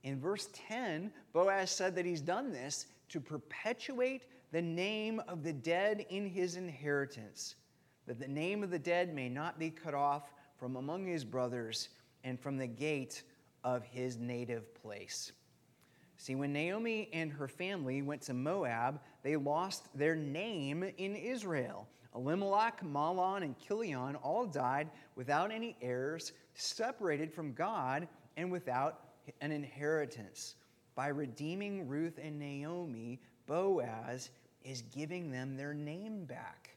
[0.03, 5.53] In verse 10, Boaz said that he's done this to perpetuate the name of the
[5.53, 7.57] dead in his inheritance,
[8.09, 11.91] that the name of the dead may not be cut off from among his brothers
[12.25, 13.23] and from the gate
[13.63, 15.33] of his native place.
[16.17, 21.87] See, when Naomi and her family went to Moab, they lost their name in Israel.
[22.15, 29.01] Elimelech, Mahlon, and Chilion all died without any heirs, separated from God, and without
[29.43, 30.55] an inheritance.
[30.95, 34.31] By redeeming Ruth and Naomi, Boaz
[34.65, 36.68] is giving them their name back.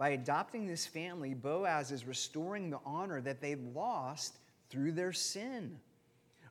[0.00, 4.38] By adopting this family, Boaz is restoring the honor that they lost
[4.70, 5.78] through their sin.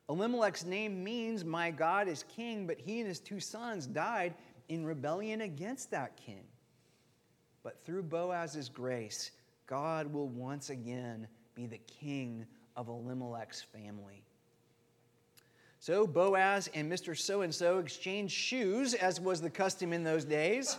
[0.08, 4.34] Elimelech's name means my God is king, but he and his two sons died
[4.68, 6.44] in rebellion against that king.
[7.64, 9.32] But through Boaz's grace,
[9.66, 11.26] God will once again
[11.56, 12.46] be the king
[12.76, 14.22] of Elimelech's family.
[15.80, 17.18] So Boaz and Mr.
[17.18, 20.78] So and so exchanged shoes, as was the custom in those days.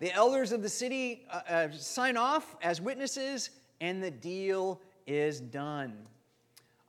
[0.00, 5.40] The elders of the city uh, uh, sign off as witnesses, and the deal is
[5.40, 6.06] done.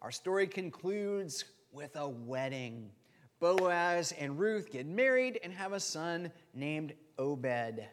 [0.04, 2.92] Our story concludes with a wedding.
[3.40, 7.84] Boaz and Ruth get married and have a son named Obed.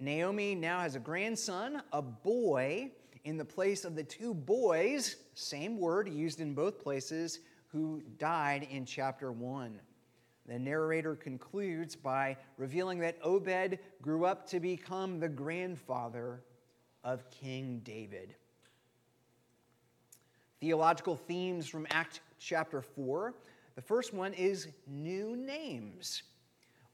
[0.00, 2.90] Naomi now has a grandson, a boy,
[3.24, 8.68] in the place of the two boys, same word used in both places, who died
[8.70, 9.80] in chapter 1.
[10.46, 16.42] The narrator concludes by revealing that Obed grew up to become the grandfather
[17.02, 18.34] of King David.
[20.60, 23.34] Theological themes from Act chapter 4.
[23.74, 26.22] The first one is new names.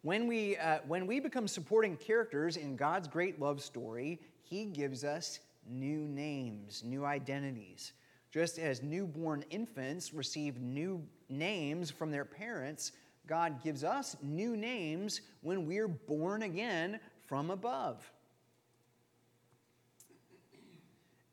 [0.02, 5.04] When we, uh, when we become supporting characters in God's great love story, He gives
[5.04, 7.92] us new names, new identities.
[8.32, 12.92] Just as newborn infants receive new names from their parents,
[13.30, 18.10] God gives us new names when we're born again from above.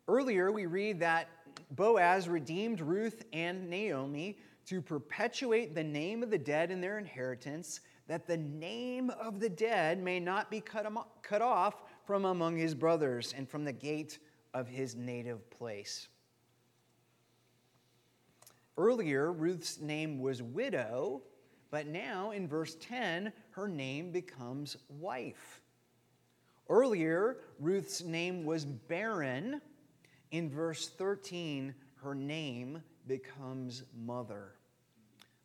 [0.08, 1.28] Earlier, we read that
[1.72, 4.38] Boaz redeemed Ruth and Naomi
[4.68, 9.50] to perpetuate the name of the dead in their inheritance that the name of the
[9.50, 14.20] dead may not be cut, off from among his brothers and from the gate
[14.54, 16.10] of his native place.
[18.78, 21.24] Earlier, Ruth's name was widow,
[21.72, 25.62] but now in verse 10, her name becomes wife.
[26.70, 29.62] Earlier, Ruth's name was barren.
[30.32, 34.52] In verse 13, her name becomes mother.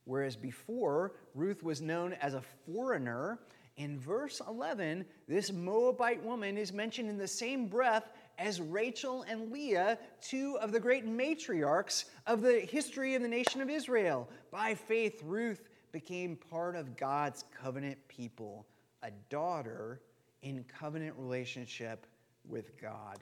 [0.05, 3.39] Whereas before, Ruth was known as a foreigner.
[3.77, 9.53] In verse 11, this Moabite woman is mentioned in the same breath as Rachel and
[9.53, 14.29] Leah, two of the great matriarchs of the history of the nation of Israel.
[14.51, 15.63] By faith, Ruth
[15.93, 18.67] became part of God's covenant people,
[19.03, 20.01] a daughter
[20.43, 22.07] in covenant relationship
[22.49, 23.19] with God.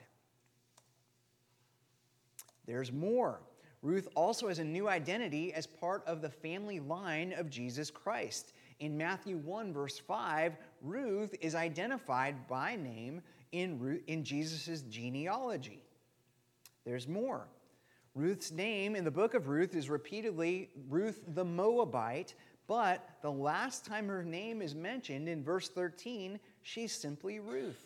[2.65, 3.41] There's more.
[3.81, 8.53] Ruth also has a new identity as part of the family line of Jesus Christ.
[8.79, 15.83] In Matthew 1, verse 5, Ruth is identified by name in, in Jesus' genealogy.
[16.85, 17.47] There's more.
[18.13, 22.35] Ruth's name in the book of Ruth is repeatedly Ruth the Moabite,
[22.71, 27.83] but the last time her name is mentioned in verse 13, she's simply Ruth.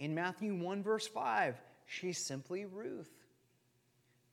[0.00, 1.54] In Matthew 1, verse 5,
[1.86, 3.12] she's simply Ruth.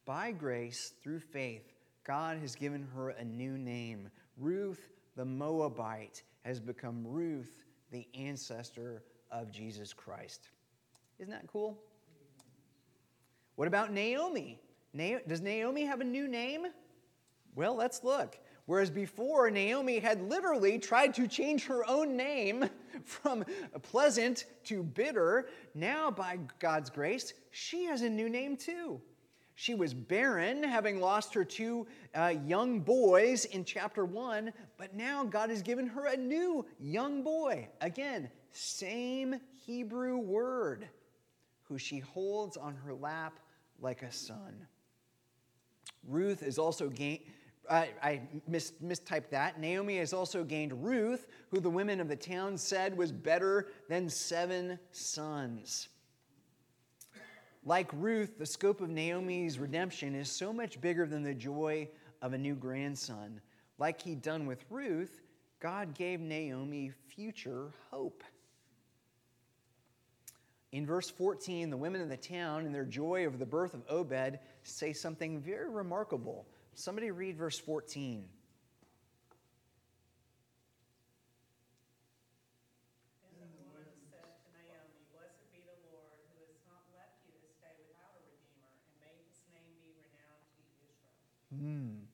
[0.03, 4.09] By grace, through faith, God has given her a new name.
[4.35, 10.49] Ruth the Moabite has become Ruth, the ancestor of Jesus Christ.
[11.19, 11.77] Isn't that cool?
[13.57, 14.59] What about Naomi?
[15.27, 16.65] Does Naomi have a new name?
[17.53, 18.39] Well, let's look.
[18.65, 22.69] Whereas before, Naomi had literally tried to change her own name
[23.03, 23.43] from
[23.81, 29.01] pleasant to bitter, now, by God's grace, she has a new name too.
[29.55, 31.85] She was barren, having lost her two
[32.15, 37.21] uh, young boys in chapter 1, but now God has given her a new young
[37.21, 37.67] boy.
[37.81, 40.87] Again, same Hebrew word,
[41.63, 43.39] who she holds on her lap
[43.79, 44.67] like a son.
[46.07, 47.21] Ruth is also gained.
[47.69, 49.59] I, mis- mistyped that.
[49.59, 54.09] Naomi has also gained Ruth, who the women of the town said was better than
[54.09, 55.87] seven sons.
[57.65, 61.87] Like Ruth, the scope of Naomi's redemption is so much bigger than the joy
[62.21, 63.39] of a new grandson.
[63.77, 65.21] Like he'd done with Ruth,
[65.59, 68.23] God gave Naomi future hope.
[70.73, 73.83] In verse 14, the women of the town, in their joy over the birth of
[73.87, 76.47] Obed, say something very remarkable.
[76.75, 78.25] Somebody read verse 14.
[83.23, 87.33] And the woman said to Naomi, Blessed be the Lord, who has not left you
[87.37, 91.13] to stay without a redeemer, and made his name be renowned to Israel.
[91.61, 92.09] Hmm.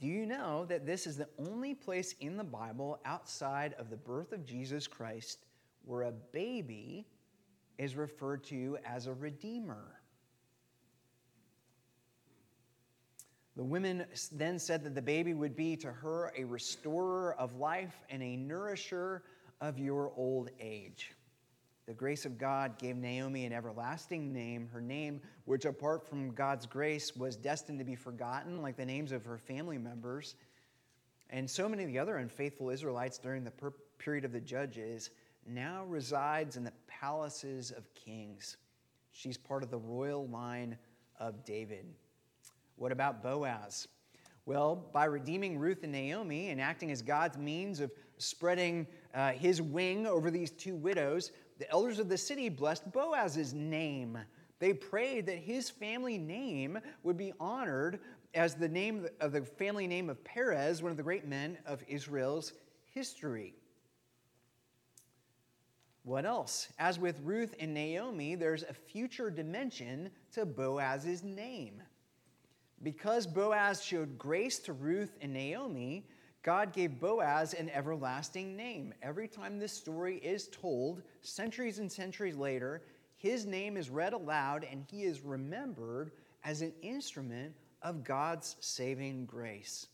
[0.00, 3.96] Do you know that this is the only place in the Bible outside of the
[3.96, 5.46] birth of Jesus Christ
[5.84, 7.06] where a baby
[7.76, 9.99] is referred to as a redeemer?
[13.60, 17.94] The women then said that the baby would be to her a restorer of life
[18.08, 19.22] and a nourisher
[19.60, 21.12] of your old age.
[21.84, 26.64] The grace of God gave Naomi an everlasting name, her name, which apart from God's
[26.64, 30.36] grace was destined to be forgotten, like the names of her family members.
[31.28, 35.10] And so many of the other unfaithful Israelites during the per- period of the judges
[35.46, 38.56] now resides in the palaces of kings.
[39.12, 40.78] She's part of the royal line
[41.18, 41.84] of David.
[42.80, 43.88] What about Boaz?
[44.46, 49.60] Well, by redeeming Ruth and Naomi and acting as God's means of spreading uh, his
[49.60, 54.16] wing over these two widows, the elders of the city blessed Boaz's name.
[54.60, 58.00] They prayed that his family name would be honored
[58.32, 61.84] as the name of the family name of Perez, one of the great men of
[61.86, 62.54] Israel's
[62.94, 63.52] history.
[66.04, 66.68] What else?
[66.78, 71.82] As with Ruth and Naomi, there's a future dimension to Boaz's name.
[72.82, 76.06] Because Boaz showed grace to Ruth and Naomi,
[76.42, 78.94] God gave Boaz an everlasting name.
[79.02, 82.82] Every time this story is told, centuries and centuries later,
[83.18, 86.12] his name is read aloud and he is remembered
[86.42, 89.88] as an instrument of God's saving grace.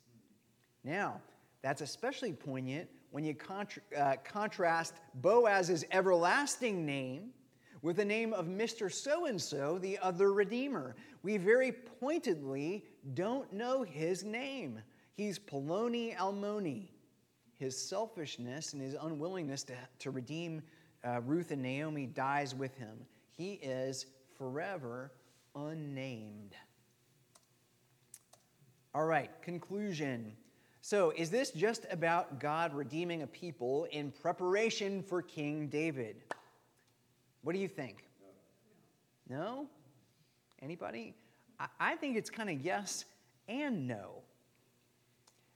[0.84, 1.20] Now,
[1.62, 7.30] that's especially poignant when you contra- uh, contrast Boaz's everlasting name
[7.82, 8.93] with the name of Mr.
[8.93, 10.95] So and so, the other Redeemer.
[11.27, 14.81] We very pointedly don't know his name.
[15.12, 16.87] He's Poloni Almoni.
[17.59, 20.62] His selfishness and his unwillingness to, to redeem
[21.05, 22.97] uh, Ruth and Naomi dies with him.
[23.37, 24.07] He is
[24.39, 25.11] forever
[25.57, 26.55] unnamed.
[28.95, 30.33] All right, conclusion.
[30.81, 36.22] So, is this just about God redeeming a people in preparation for King David?
[37.43, 38.05] What do you think?
[39.29, 39.66] No?
[40.62, 41.14] Anybody?
[41.59, 43.04] I, I think it's kind of yes
[43.48, 44.22] and no.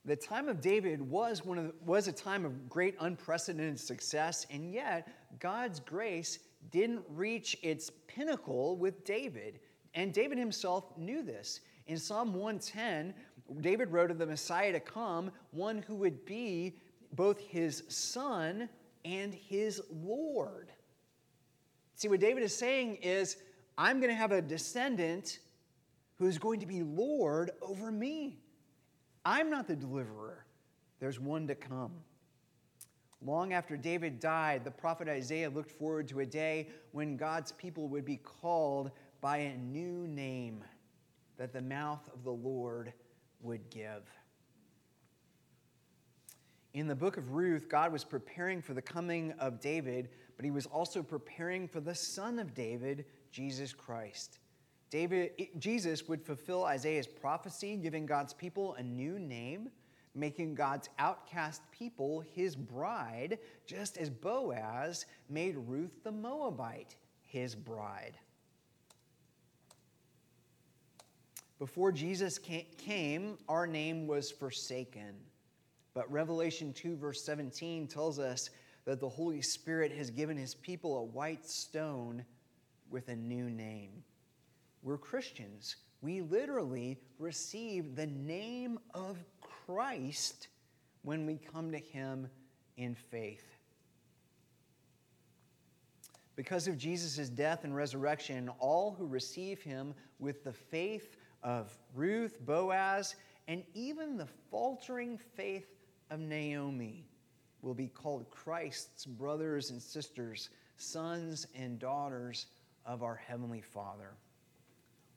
[0.05, 4.47] The time of David was, one of the, was a time of great unprecedented success,
[4.51, 6.39] and yet God's grace
[6.71, 9.61] didn't reach its pinnacle with David.
[9.95, 11.61] And David himself knew this.
[11.87, 13.13] In Psalm 110,
[13.61, 16.77] David wrote of the Messiah to come, one who would be
[17.13, 18.69] both his son
[19.05, 20.71] and his Lord.
[21.97, 23.37] See, what David is saying is,
[23.77, 25.39] I'm going to have a descendant
[26.17, 28.39] who's going to be Lord over me.
[29.25, 30.45] I'm not the deliverer,
[30.99, 31.93] there's one to come.
[33.23, 37.87] Long after David died, the prophet Isaiah looked forward to a day when God's people
[37.89, 38.91] would be called
[39.21, 40.65] by a new name
[41.37, 42.93] that the mouth of the Lord
[43.43, 44.03] would give.
[46.73, 50.51] In the book of Ruth, God was preparing for the coming of David, but he
[50.51, 54.39] was also preparing for the son of David, Jesus Christ.
[54.91, 59.71] David, Jesus would fulfill Isaiah's prophecy, giving God's people a new name,
[60.15, 68.19] making God's outcast people his bride, just as Boaz made Ruth the Moabite his bride.
[71.61, 75.15] Before Jesus came, our name was forsaken.
[75.95, 78.51] But Revelation 2, verse 17 tells us
[78.87, 82.25] that the Holy Spirit has given his people a white stone
[82.91, 84.03] with a new name.
[84.83, 85.77] We're Christians.
[86.03, 90.49] We literally receive the name of Christ
[91.03, 92.29] when we come to him
[92.77, 93.57] in faith.
[96.37, 102.39] Because of Jesus' death and resurrection, all who receive him with the faith of Ruth,
[102.45, 103.15] Boaz,
[103.47, 105.67] and even the faltering faith
[106.11, 107.05] of Naomi
[107.63, 112.47] will be called Christ's brothers and sisters, sons and daughters
[112.87, 114.15] of our Heavenly Father.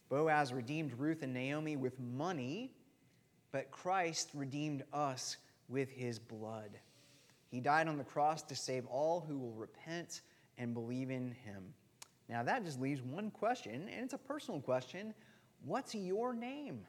[0.10, 2.72] Boaz redeemed Ruth and Naomi with money,
[3.52, 5.38] but Christ redeemed us
[5.70, 6.72] with his blood.
[7.50, 10.22] He died on the cross to save all who will repent
[10.58, 11.74] and believe in him.
[12.30, 15.14] Now, that just leaves one question, and it's a personal question
[15.66, 16.86] What's your name?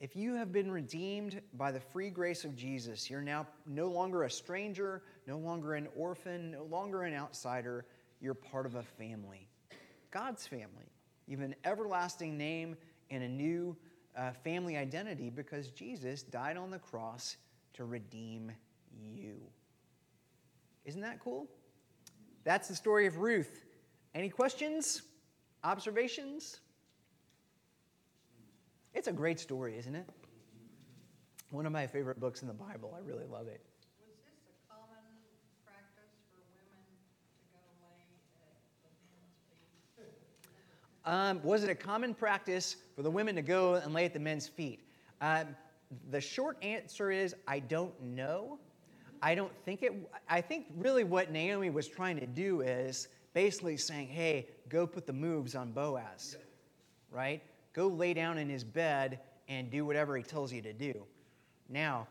[0.00, 4.22] If you have been redeemed by the free grace of Jesus, you're now no longer
[4.22, 7.84] a stranger, no longer an orphan, no longer an outsider.
[8.20, 9.48] You're part of a family,
[10.10, 10.92] God's family.
[11.26, 12.76] You have an everlasting name
[13.10, 13.76] and a new
[14.16, 17.36] uh, family identity because Jesus died on the cross
[17.74, 18.50] to redeem
[18.98, 19.36] you.
[20.84, 21.46] Isn't that cool?
[22.44, 23.62] That's the story of Ruth.
[24.14, 25.02] Any questions?
[25.62, 26.60] Observations?
[28.94, 30.08] It's a great story, isn't it?
[31.50, 32.96] One of my favorite books in the Bible.
[32.96, 33.60] I really love it.
[34.00, 35.04] Was this a common
[35.64, 36.82] practice for women
[37.36, 38.04] to go lay
[38.84, 39.38] at the men's
[39.96, 40.18] feet?
[41.08, 44.18] Um, was it a common practice for the women to go and lay at the
[44.20, 44.80] men's feet?
[45.22, 45.56] Um,
[46.10, 48.58] the short answer is I don't know.
[49.22, 49.94] I don't think it,
[50.28, 55.06] I think really what Naomi was trying to do is basically saying, hey, go put
[55.06, 56.36] the moves on Boaz,
[57.10, 57.40] right?
[57.72, 60.92] Go lay down in his bed and do whatever he tells you to do.
[61.70, 62.06] Now,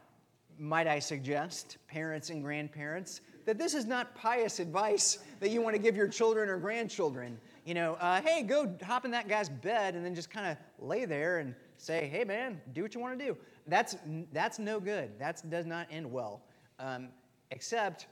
[0.57, 5.75] might I suggest, parents and grandparents, that this is not pious advice that you want
[5.75, 7.37] to give your children or grandchildren.
[7.67, 10.55] You know, uh, hey, go hop in that guy's bed and then just kind of
[10.79, 13.35] lay there and say, hey, man, do what you want to do.
[13.67, 13.97] That's,
[14.31, 15.19] that's no good.
[15.19, 16.43] That does not end well.
[16.79, 17.09] Um,
[17.51, 18.07] except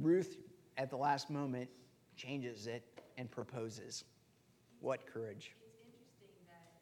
[0.00, 0.36] Ruth,
[0.78, 1.68] at the last moment,
[2.16, 2.84] changes it
[3.18, 4.04] and proposes.
[4.78, 5.50] What courage.
[5.66, 6.78] It's interesting that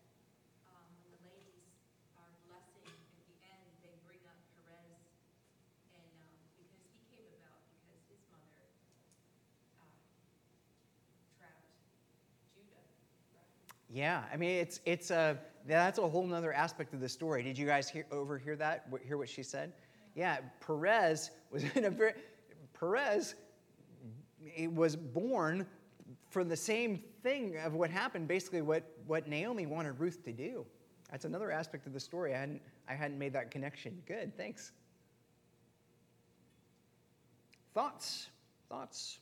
[0.68, 1.72] um, when the ladies
[2.20, 5.08] are blessing at the end, they bring up Perez,
[5.96, 8.60] and um, because he came about because his mother
[9.80, 9.88] uh,
[11.40, 11.64] trapped
[12.52, 12.84] Judah.
[13.94, 17.44] Yeah, I mean, it's, it's a, that's a whole nother aspect of the story.
[17.44, 18.88] Did you guys hear, overhear that?
[19.06, 19.72] Hear what she said?
[20.16, 22.14] Yeah, Perez was in a very,
[22.78, 23.36] Perez
[24.56, 25.66] it was born
[26.28, 30.66] for the same thing of what happened, basically what, what Naomi wanted Ruth to do.
[31.10, 32.34] That's another aspect of the story.
[32.34, 34.02] I hadn't, I hadn't made that connection.
[34.06, 34.72] Good, thanks.
[37.72, 38.28] Thoughts?
[38.68, 39.18] Thoughts?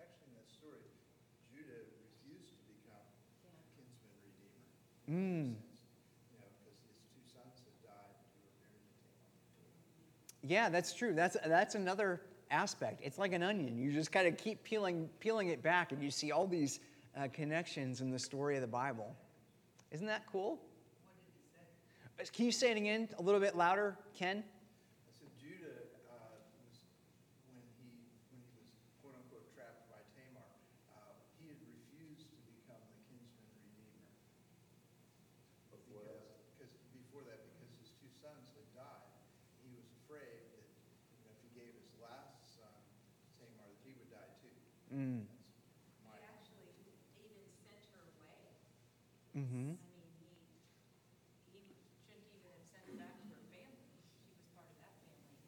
[0.00, 0.82] Actually, in that story,
[1.54, 3.06] Judah refused to become
[3.78, 4.18] kinsman redeemer.
[4.18, 4.26] Mm.
[4.26, 4.66] In a sense, you know, because his two sons had died and he were married
[4.90, 5.54] to Tamar.
[10.42, 11.14] Yeah, that's true.
[11.14, 13.00] That's that's another aspect.
[13.02, 13.76] It's like an onion.
[13.76, 16.80] You just kind of keep peeling peeling it back, and you see all these
[17.16, 19.14] uh, connections in the story of the Bible.
[19.90, 20.58] Isn't that cool?
[22.32, 24.42] Can you say it again a little bit louder, Ken?
[24.42, 26.82] I said Judah uh, was
[27.46, 27.94] when he
[28.34, 28.66] when he was
[29.02, 30.42] quote unquote trapped by Tamar,
[30.96, 34.02] uh, he had refused to become the kinsman redeemer.
[35.70, 36.58] Before because, that.
[36.58, 39.06] because before that, because his two sons had died,
[39.62, 40.66] he was afraid that
[41.14, 42.74] you know, if he gave his last son
[43.38, 44.58] Tamar, that he would die too.
[44.90, 45.22] Mm.
[45.22, 48.58] That's my He actually even sent her away.
[49.38, 49.70] Mm-hmm.
[49.70, 50.34] I mean, he,
[51.46, 51.62] he
[52.02, 53.86] shouldn't even have sent her back to her family.
[54.18, 55.38] She was part of that family.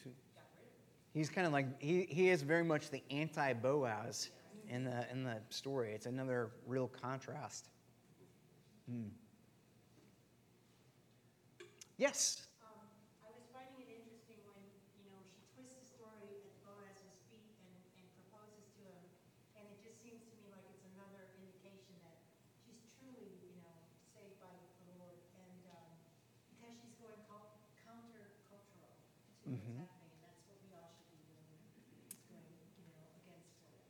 [0.00, 0.96] Just got rid of her.
[1.16, 4.30] He's kind of like he, he is very much the anti Boaz
[4.68, 5.92] in the in the story.
[5.94, 7.70] It's another real contrast.
[8.88, 9.08] Hmm.
[11.98, 12.46] Yes.
[12.62, 12.86] Um,
[13.24, 14.60] I was finding it interesting when,
[15.00, 19.04] you know, she twists the story at Boaz's feet and, and proposes to him,
[19.56, 22.20] and it just seems to me like it's another indication that
[22.64, 23.76] she's truly, you know,
[24.12, 25.92] saved by the Lord, and, um,
[26.52, 29.80] because she's going cul- countercultural to what's Mhm.
[29.80, 31.56] happening, and that's what we all should be doing,
[32.12, 33.80] is going, you know, against it.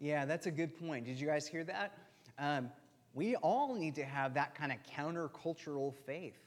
[0.00, 1.04] Yeah, that's a good point.
[1.04, 1.92] Did you guys hear that?
[2.38, 2.70] Um,
[3.12, 6.38] we all need to have that kind of countercultural faith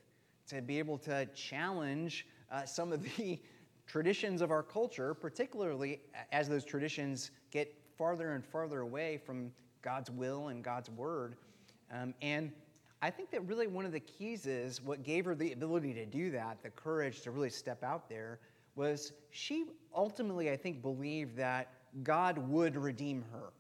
[0.48, 3.40] to be able to challenge uh, some of the
[3.88, 6.02] traditions of our culture, particularly
[6.32, 9.52] as those traditions get farther and farther away from
[9.84, 11.36] God's will and God's word.
[11.92, 12.52] Um, and
[13.04, 16.08] I think that really one of the keys is what gave her the ability to
[16.08, 18.40] do that, the courage to really step out there,
[18.76, 21.72] was she ultimately, I think, believed that
[22.02, 23.52] God would redeem her.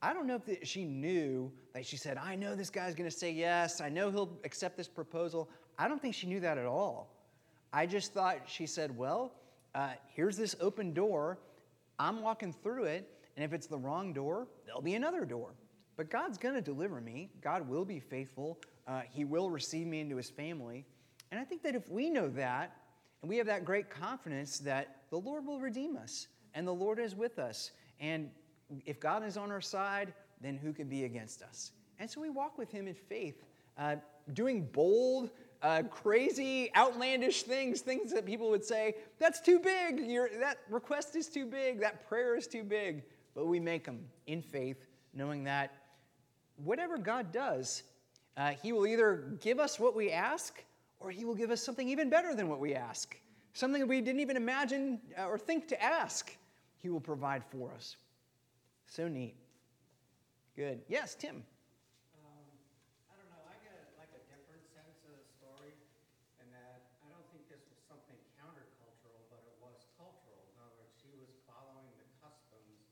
[0.00, 3.08] I don't know if that she knew, like she said, I know this guy's going
[3.08, 3.80] to say yes.
[3.80, 5.48] I know he'll accept this proposal.
[5.78, 7.10] I don't think she knew that at all.
[7.72, 9.32] I just thought she said, Well,
[9.74, 11.38] uh, here's this open door.
[11.98, 13.08] I'm walking through it.
[13.36, 15.54] And if it's the wrong door, there'll be another door.
[15.96, 17.30] But God's going to deliver me.
[17.40, 18.60] God will be faithful.
[18.86, 20.84] Uh, he will receive me into his family.
[21.30, 22.76] And I think that if we know that,
[23.22, 26.98] and we have that great confidence that the Lord will redeem us and the Lord
[26.98, 27.72] is with us.
[28.00, 28.30] And
[28.86, 31.72] if God is on our side, then who can be against us?
[31.98, 33.44] And so we walk with him in faith,
[33.78, 33.96] uh,
[34.32, 35.30] doing bold,
[35.62, 41.16] uh, crazy, outlandish things, things that people would say, that's too big, Your, that request
[41.16, 43.02] is too big, that prayer is too big.
[43.34, 45.72] But we make them in faith, knowing that
[46.56, 47.82] whatever God does,
[48.36, 50.62] uh, he will either give us what we ask
[51.04, 53.16] or He will give us something even better than what we ask,
[53.52, 56.34] something that we didn't even imagine uh, or think to ask.
[56.84, 57.96] He will provide for us.
[58.84, 59.40] So neat.
[60.52, 60.84] Good.
[60.84, 61.40] Yes, Tim.
[62.12, 62.44] Um,
[63.08, 65.72] I don't know, I get like a different sense of the story,
[66.44, 70.44] in that I don't think this was something countercultural, but it was cultural.
[70.52, 72.84] In other words, she was following the customs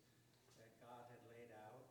[0.56, 1.84] that God had laid out.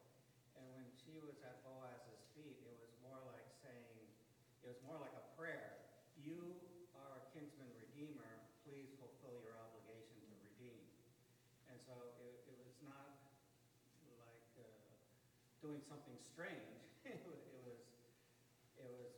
[0.58, 4.10] And when she was at Boaz's feet, it was more like saying,
[4.66, 5.86] it was more like a prayer.
[6.18, 6.50] You
[6.98, 10.82] are a kinsman redeemer, please fulfill your obligation to redeem.
[11.72, 13.16] And so it, it was not
[14.12, 14.68] like, uh,
[15.64, 16.56] doing something strange.
[17.12, 17.82] It wa- it was,
[18.80, 19.12] it was,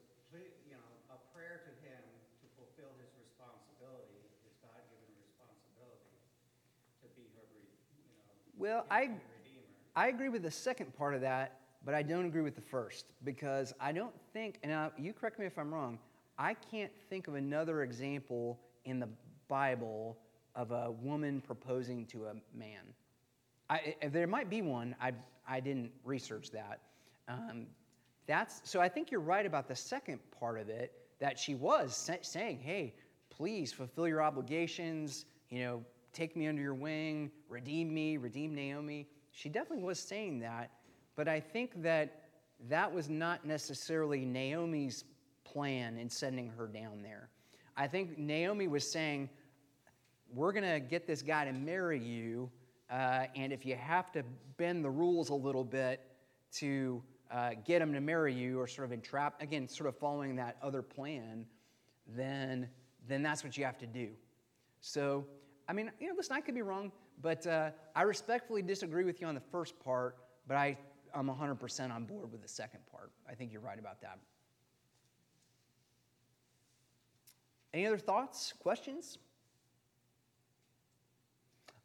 [0.66, 2.02] you know, a prayer to him
[2.42, 6.18] to fulfill his responsibility, his God-given responsibility
[7.06, 8.26] to be her, re- you know,
[8.58, 9.70] Well, I, redeemer.
[9.96, 13.14] I agree with the second part of that, but I don't agree with the first
[13.24, 16.00] because I don't think, and now you correct me if I'm wrong,
[16.40, 19.10] I can't think of another example in the
[19.48, 20.18] Bible
[20.56, 22.82] of a woman proposing to a man.
[23.70, 24.96] I, I- there might be one.
[25.00, 25.12] I,
[25.48, 26.80] I didn't research that.
[27.28, 27.68] Um,
[28.28, 28.80] that's so.
[28.80, 30.94] I think you're right about the second part of it.
[31.20, 32.96] That she was sa- saying, "Hey,
[33.30, 35.26] please fulfill your obligations.
[35.50, 40.40] You know, take me under your wing, redeem me, redeem Naomi." She definitely was saying
[40.40, 40.72] that,
[41.16, 42.24] but I think that
[42.70, 45.04] that was not necessarily Naomi's
[45.44, 47.30] plan in sending her down there.
[47.76, 49.30] I think Naomi was saying,
[50.34, 52.50] we're to get this guy to marry you,
[52.94, 54.24] uh, and if you have to
[54.58, 56.00] bend the rules a little bit
[56.52, 60.36] to uh, get him to marry you or sort of entrap, again, sort of following
[60.36, 61.48] that other plan,
[62.16, 62.70] then,
[63.08, 64.10] then that's what you have to do.
[64.80, 65.26] So,
[65.68, 69.20] I mean, you know, listen, I could be wrong, but uh, I respectfully disagree with
[69.22, 70.18] you on the first part,
[70.48, 70.78] but I,
[71.16, 73.12] I'm 100% on board with the second part.
[73.28, 74.20] I think you're right about that.
[77.74, 79.18] Any other thoughts, questions?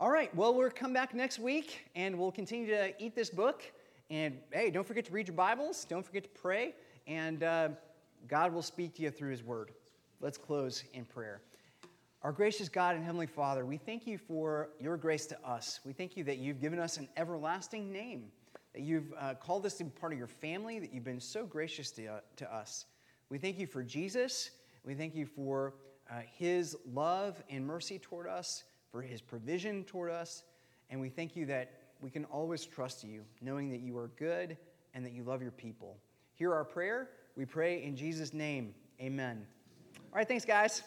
[0.00, 3.64] All right, well, we'll come back next week and we'll continue to eat this book.
[4.10, 6.76] And hey, don't forget to read your Bibles, don't forget to pray,
[7.08, 7.70] and uh,
[8.28, 9.72] God will speak to you through His Word.
[10.20, 11.40] Let's close in prayer.
[12.22, 15.80] Our gracious God and Heavenly Father, we thank you for your grace to us.
[15.84, 18.30] We thank you that you've given us an everlasting name,
[18.74, 21.44] that you've uh, called us to be part of your family, that you've been so
[21.44, 22.86] gracious to, uh, to us.
[23.30, 24.50] We thank you for Jesus.
[24.84, 25.74] We thank you for
[26.08, 30.44] uh, his love and mercy toward us, for his provision toward us.
[30.90, 34.56] And we thank you that we can always trust you, knowing that you are good
[34.94, 35.96] and that you love your people.
[36.34, 37.10] Hear our prayer.
[37.36, 38.74] We pray in Jesus' name.
[39.00, 39.46] Amen.
[39.96, 40.82] All right, thanks, guys.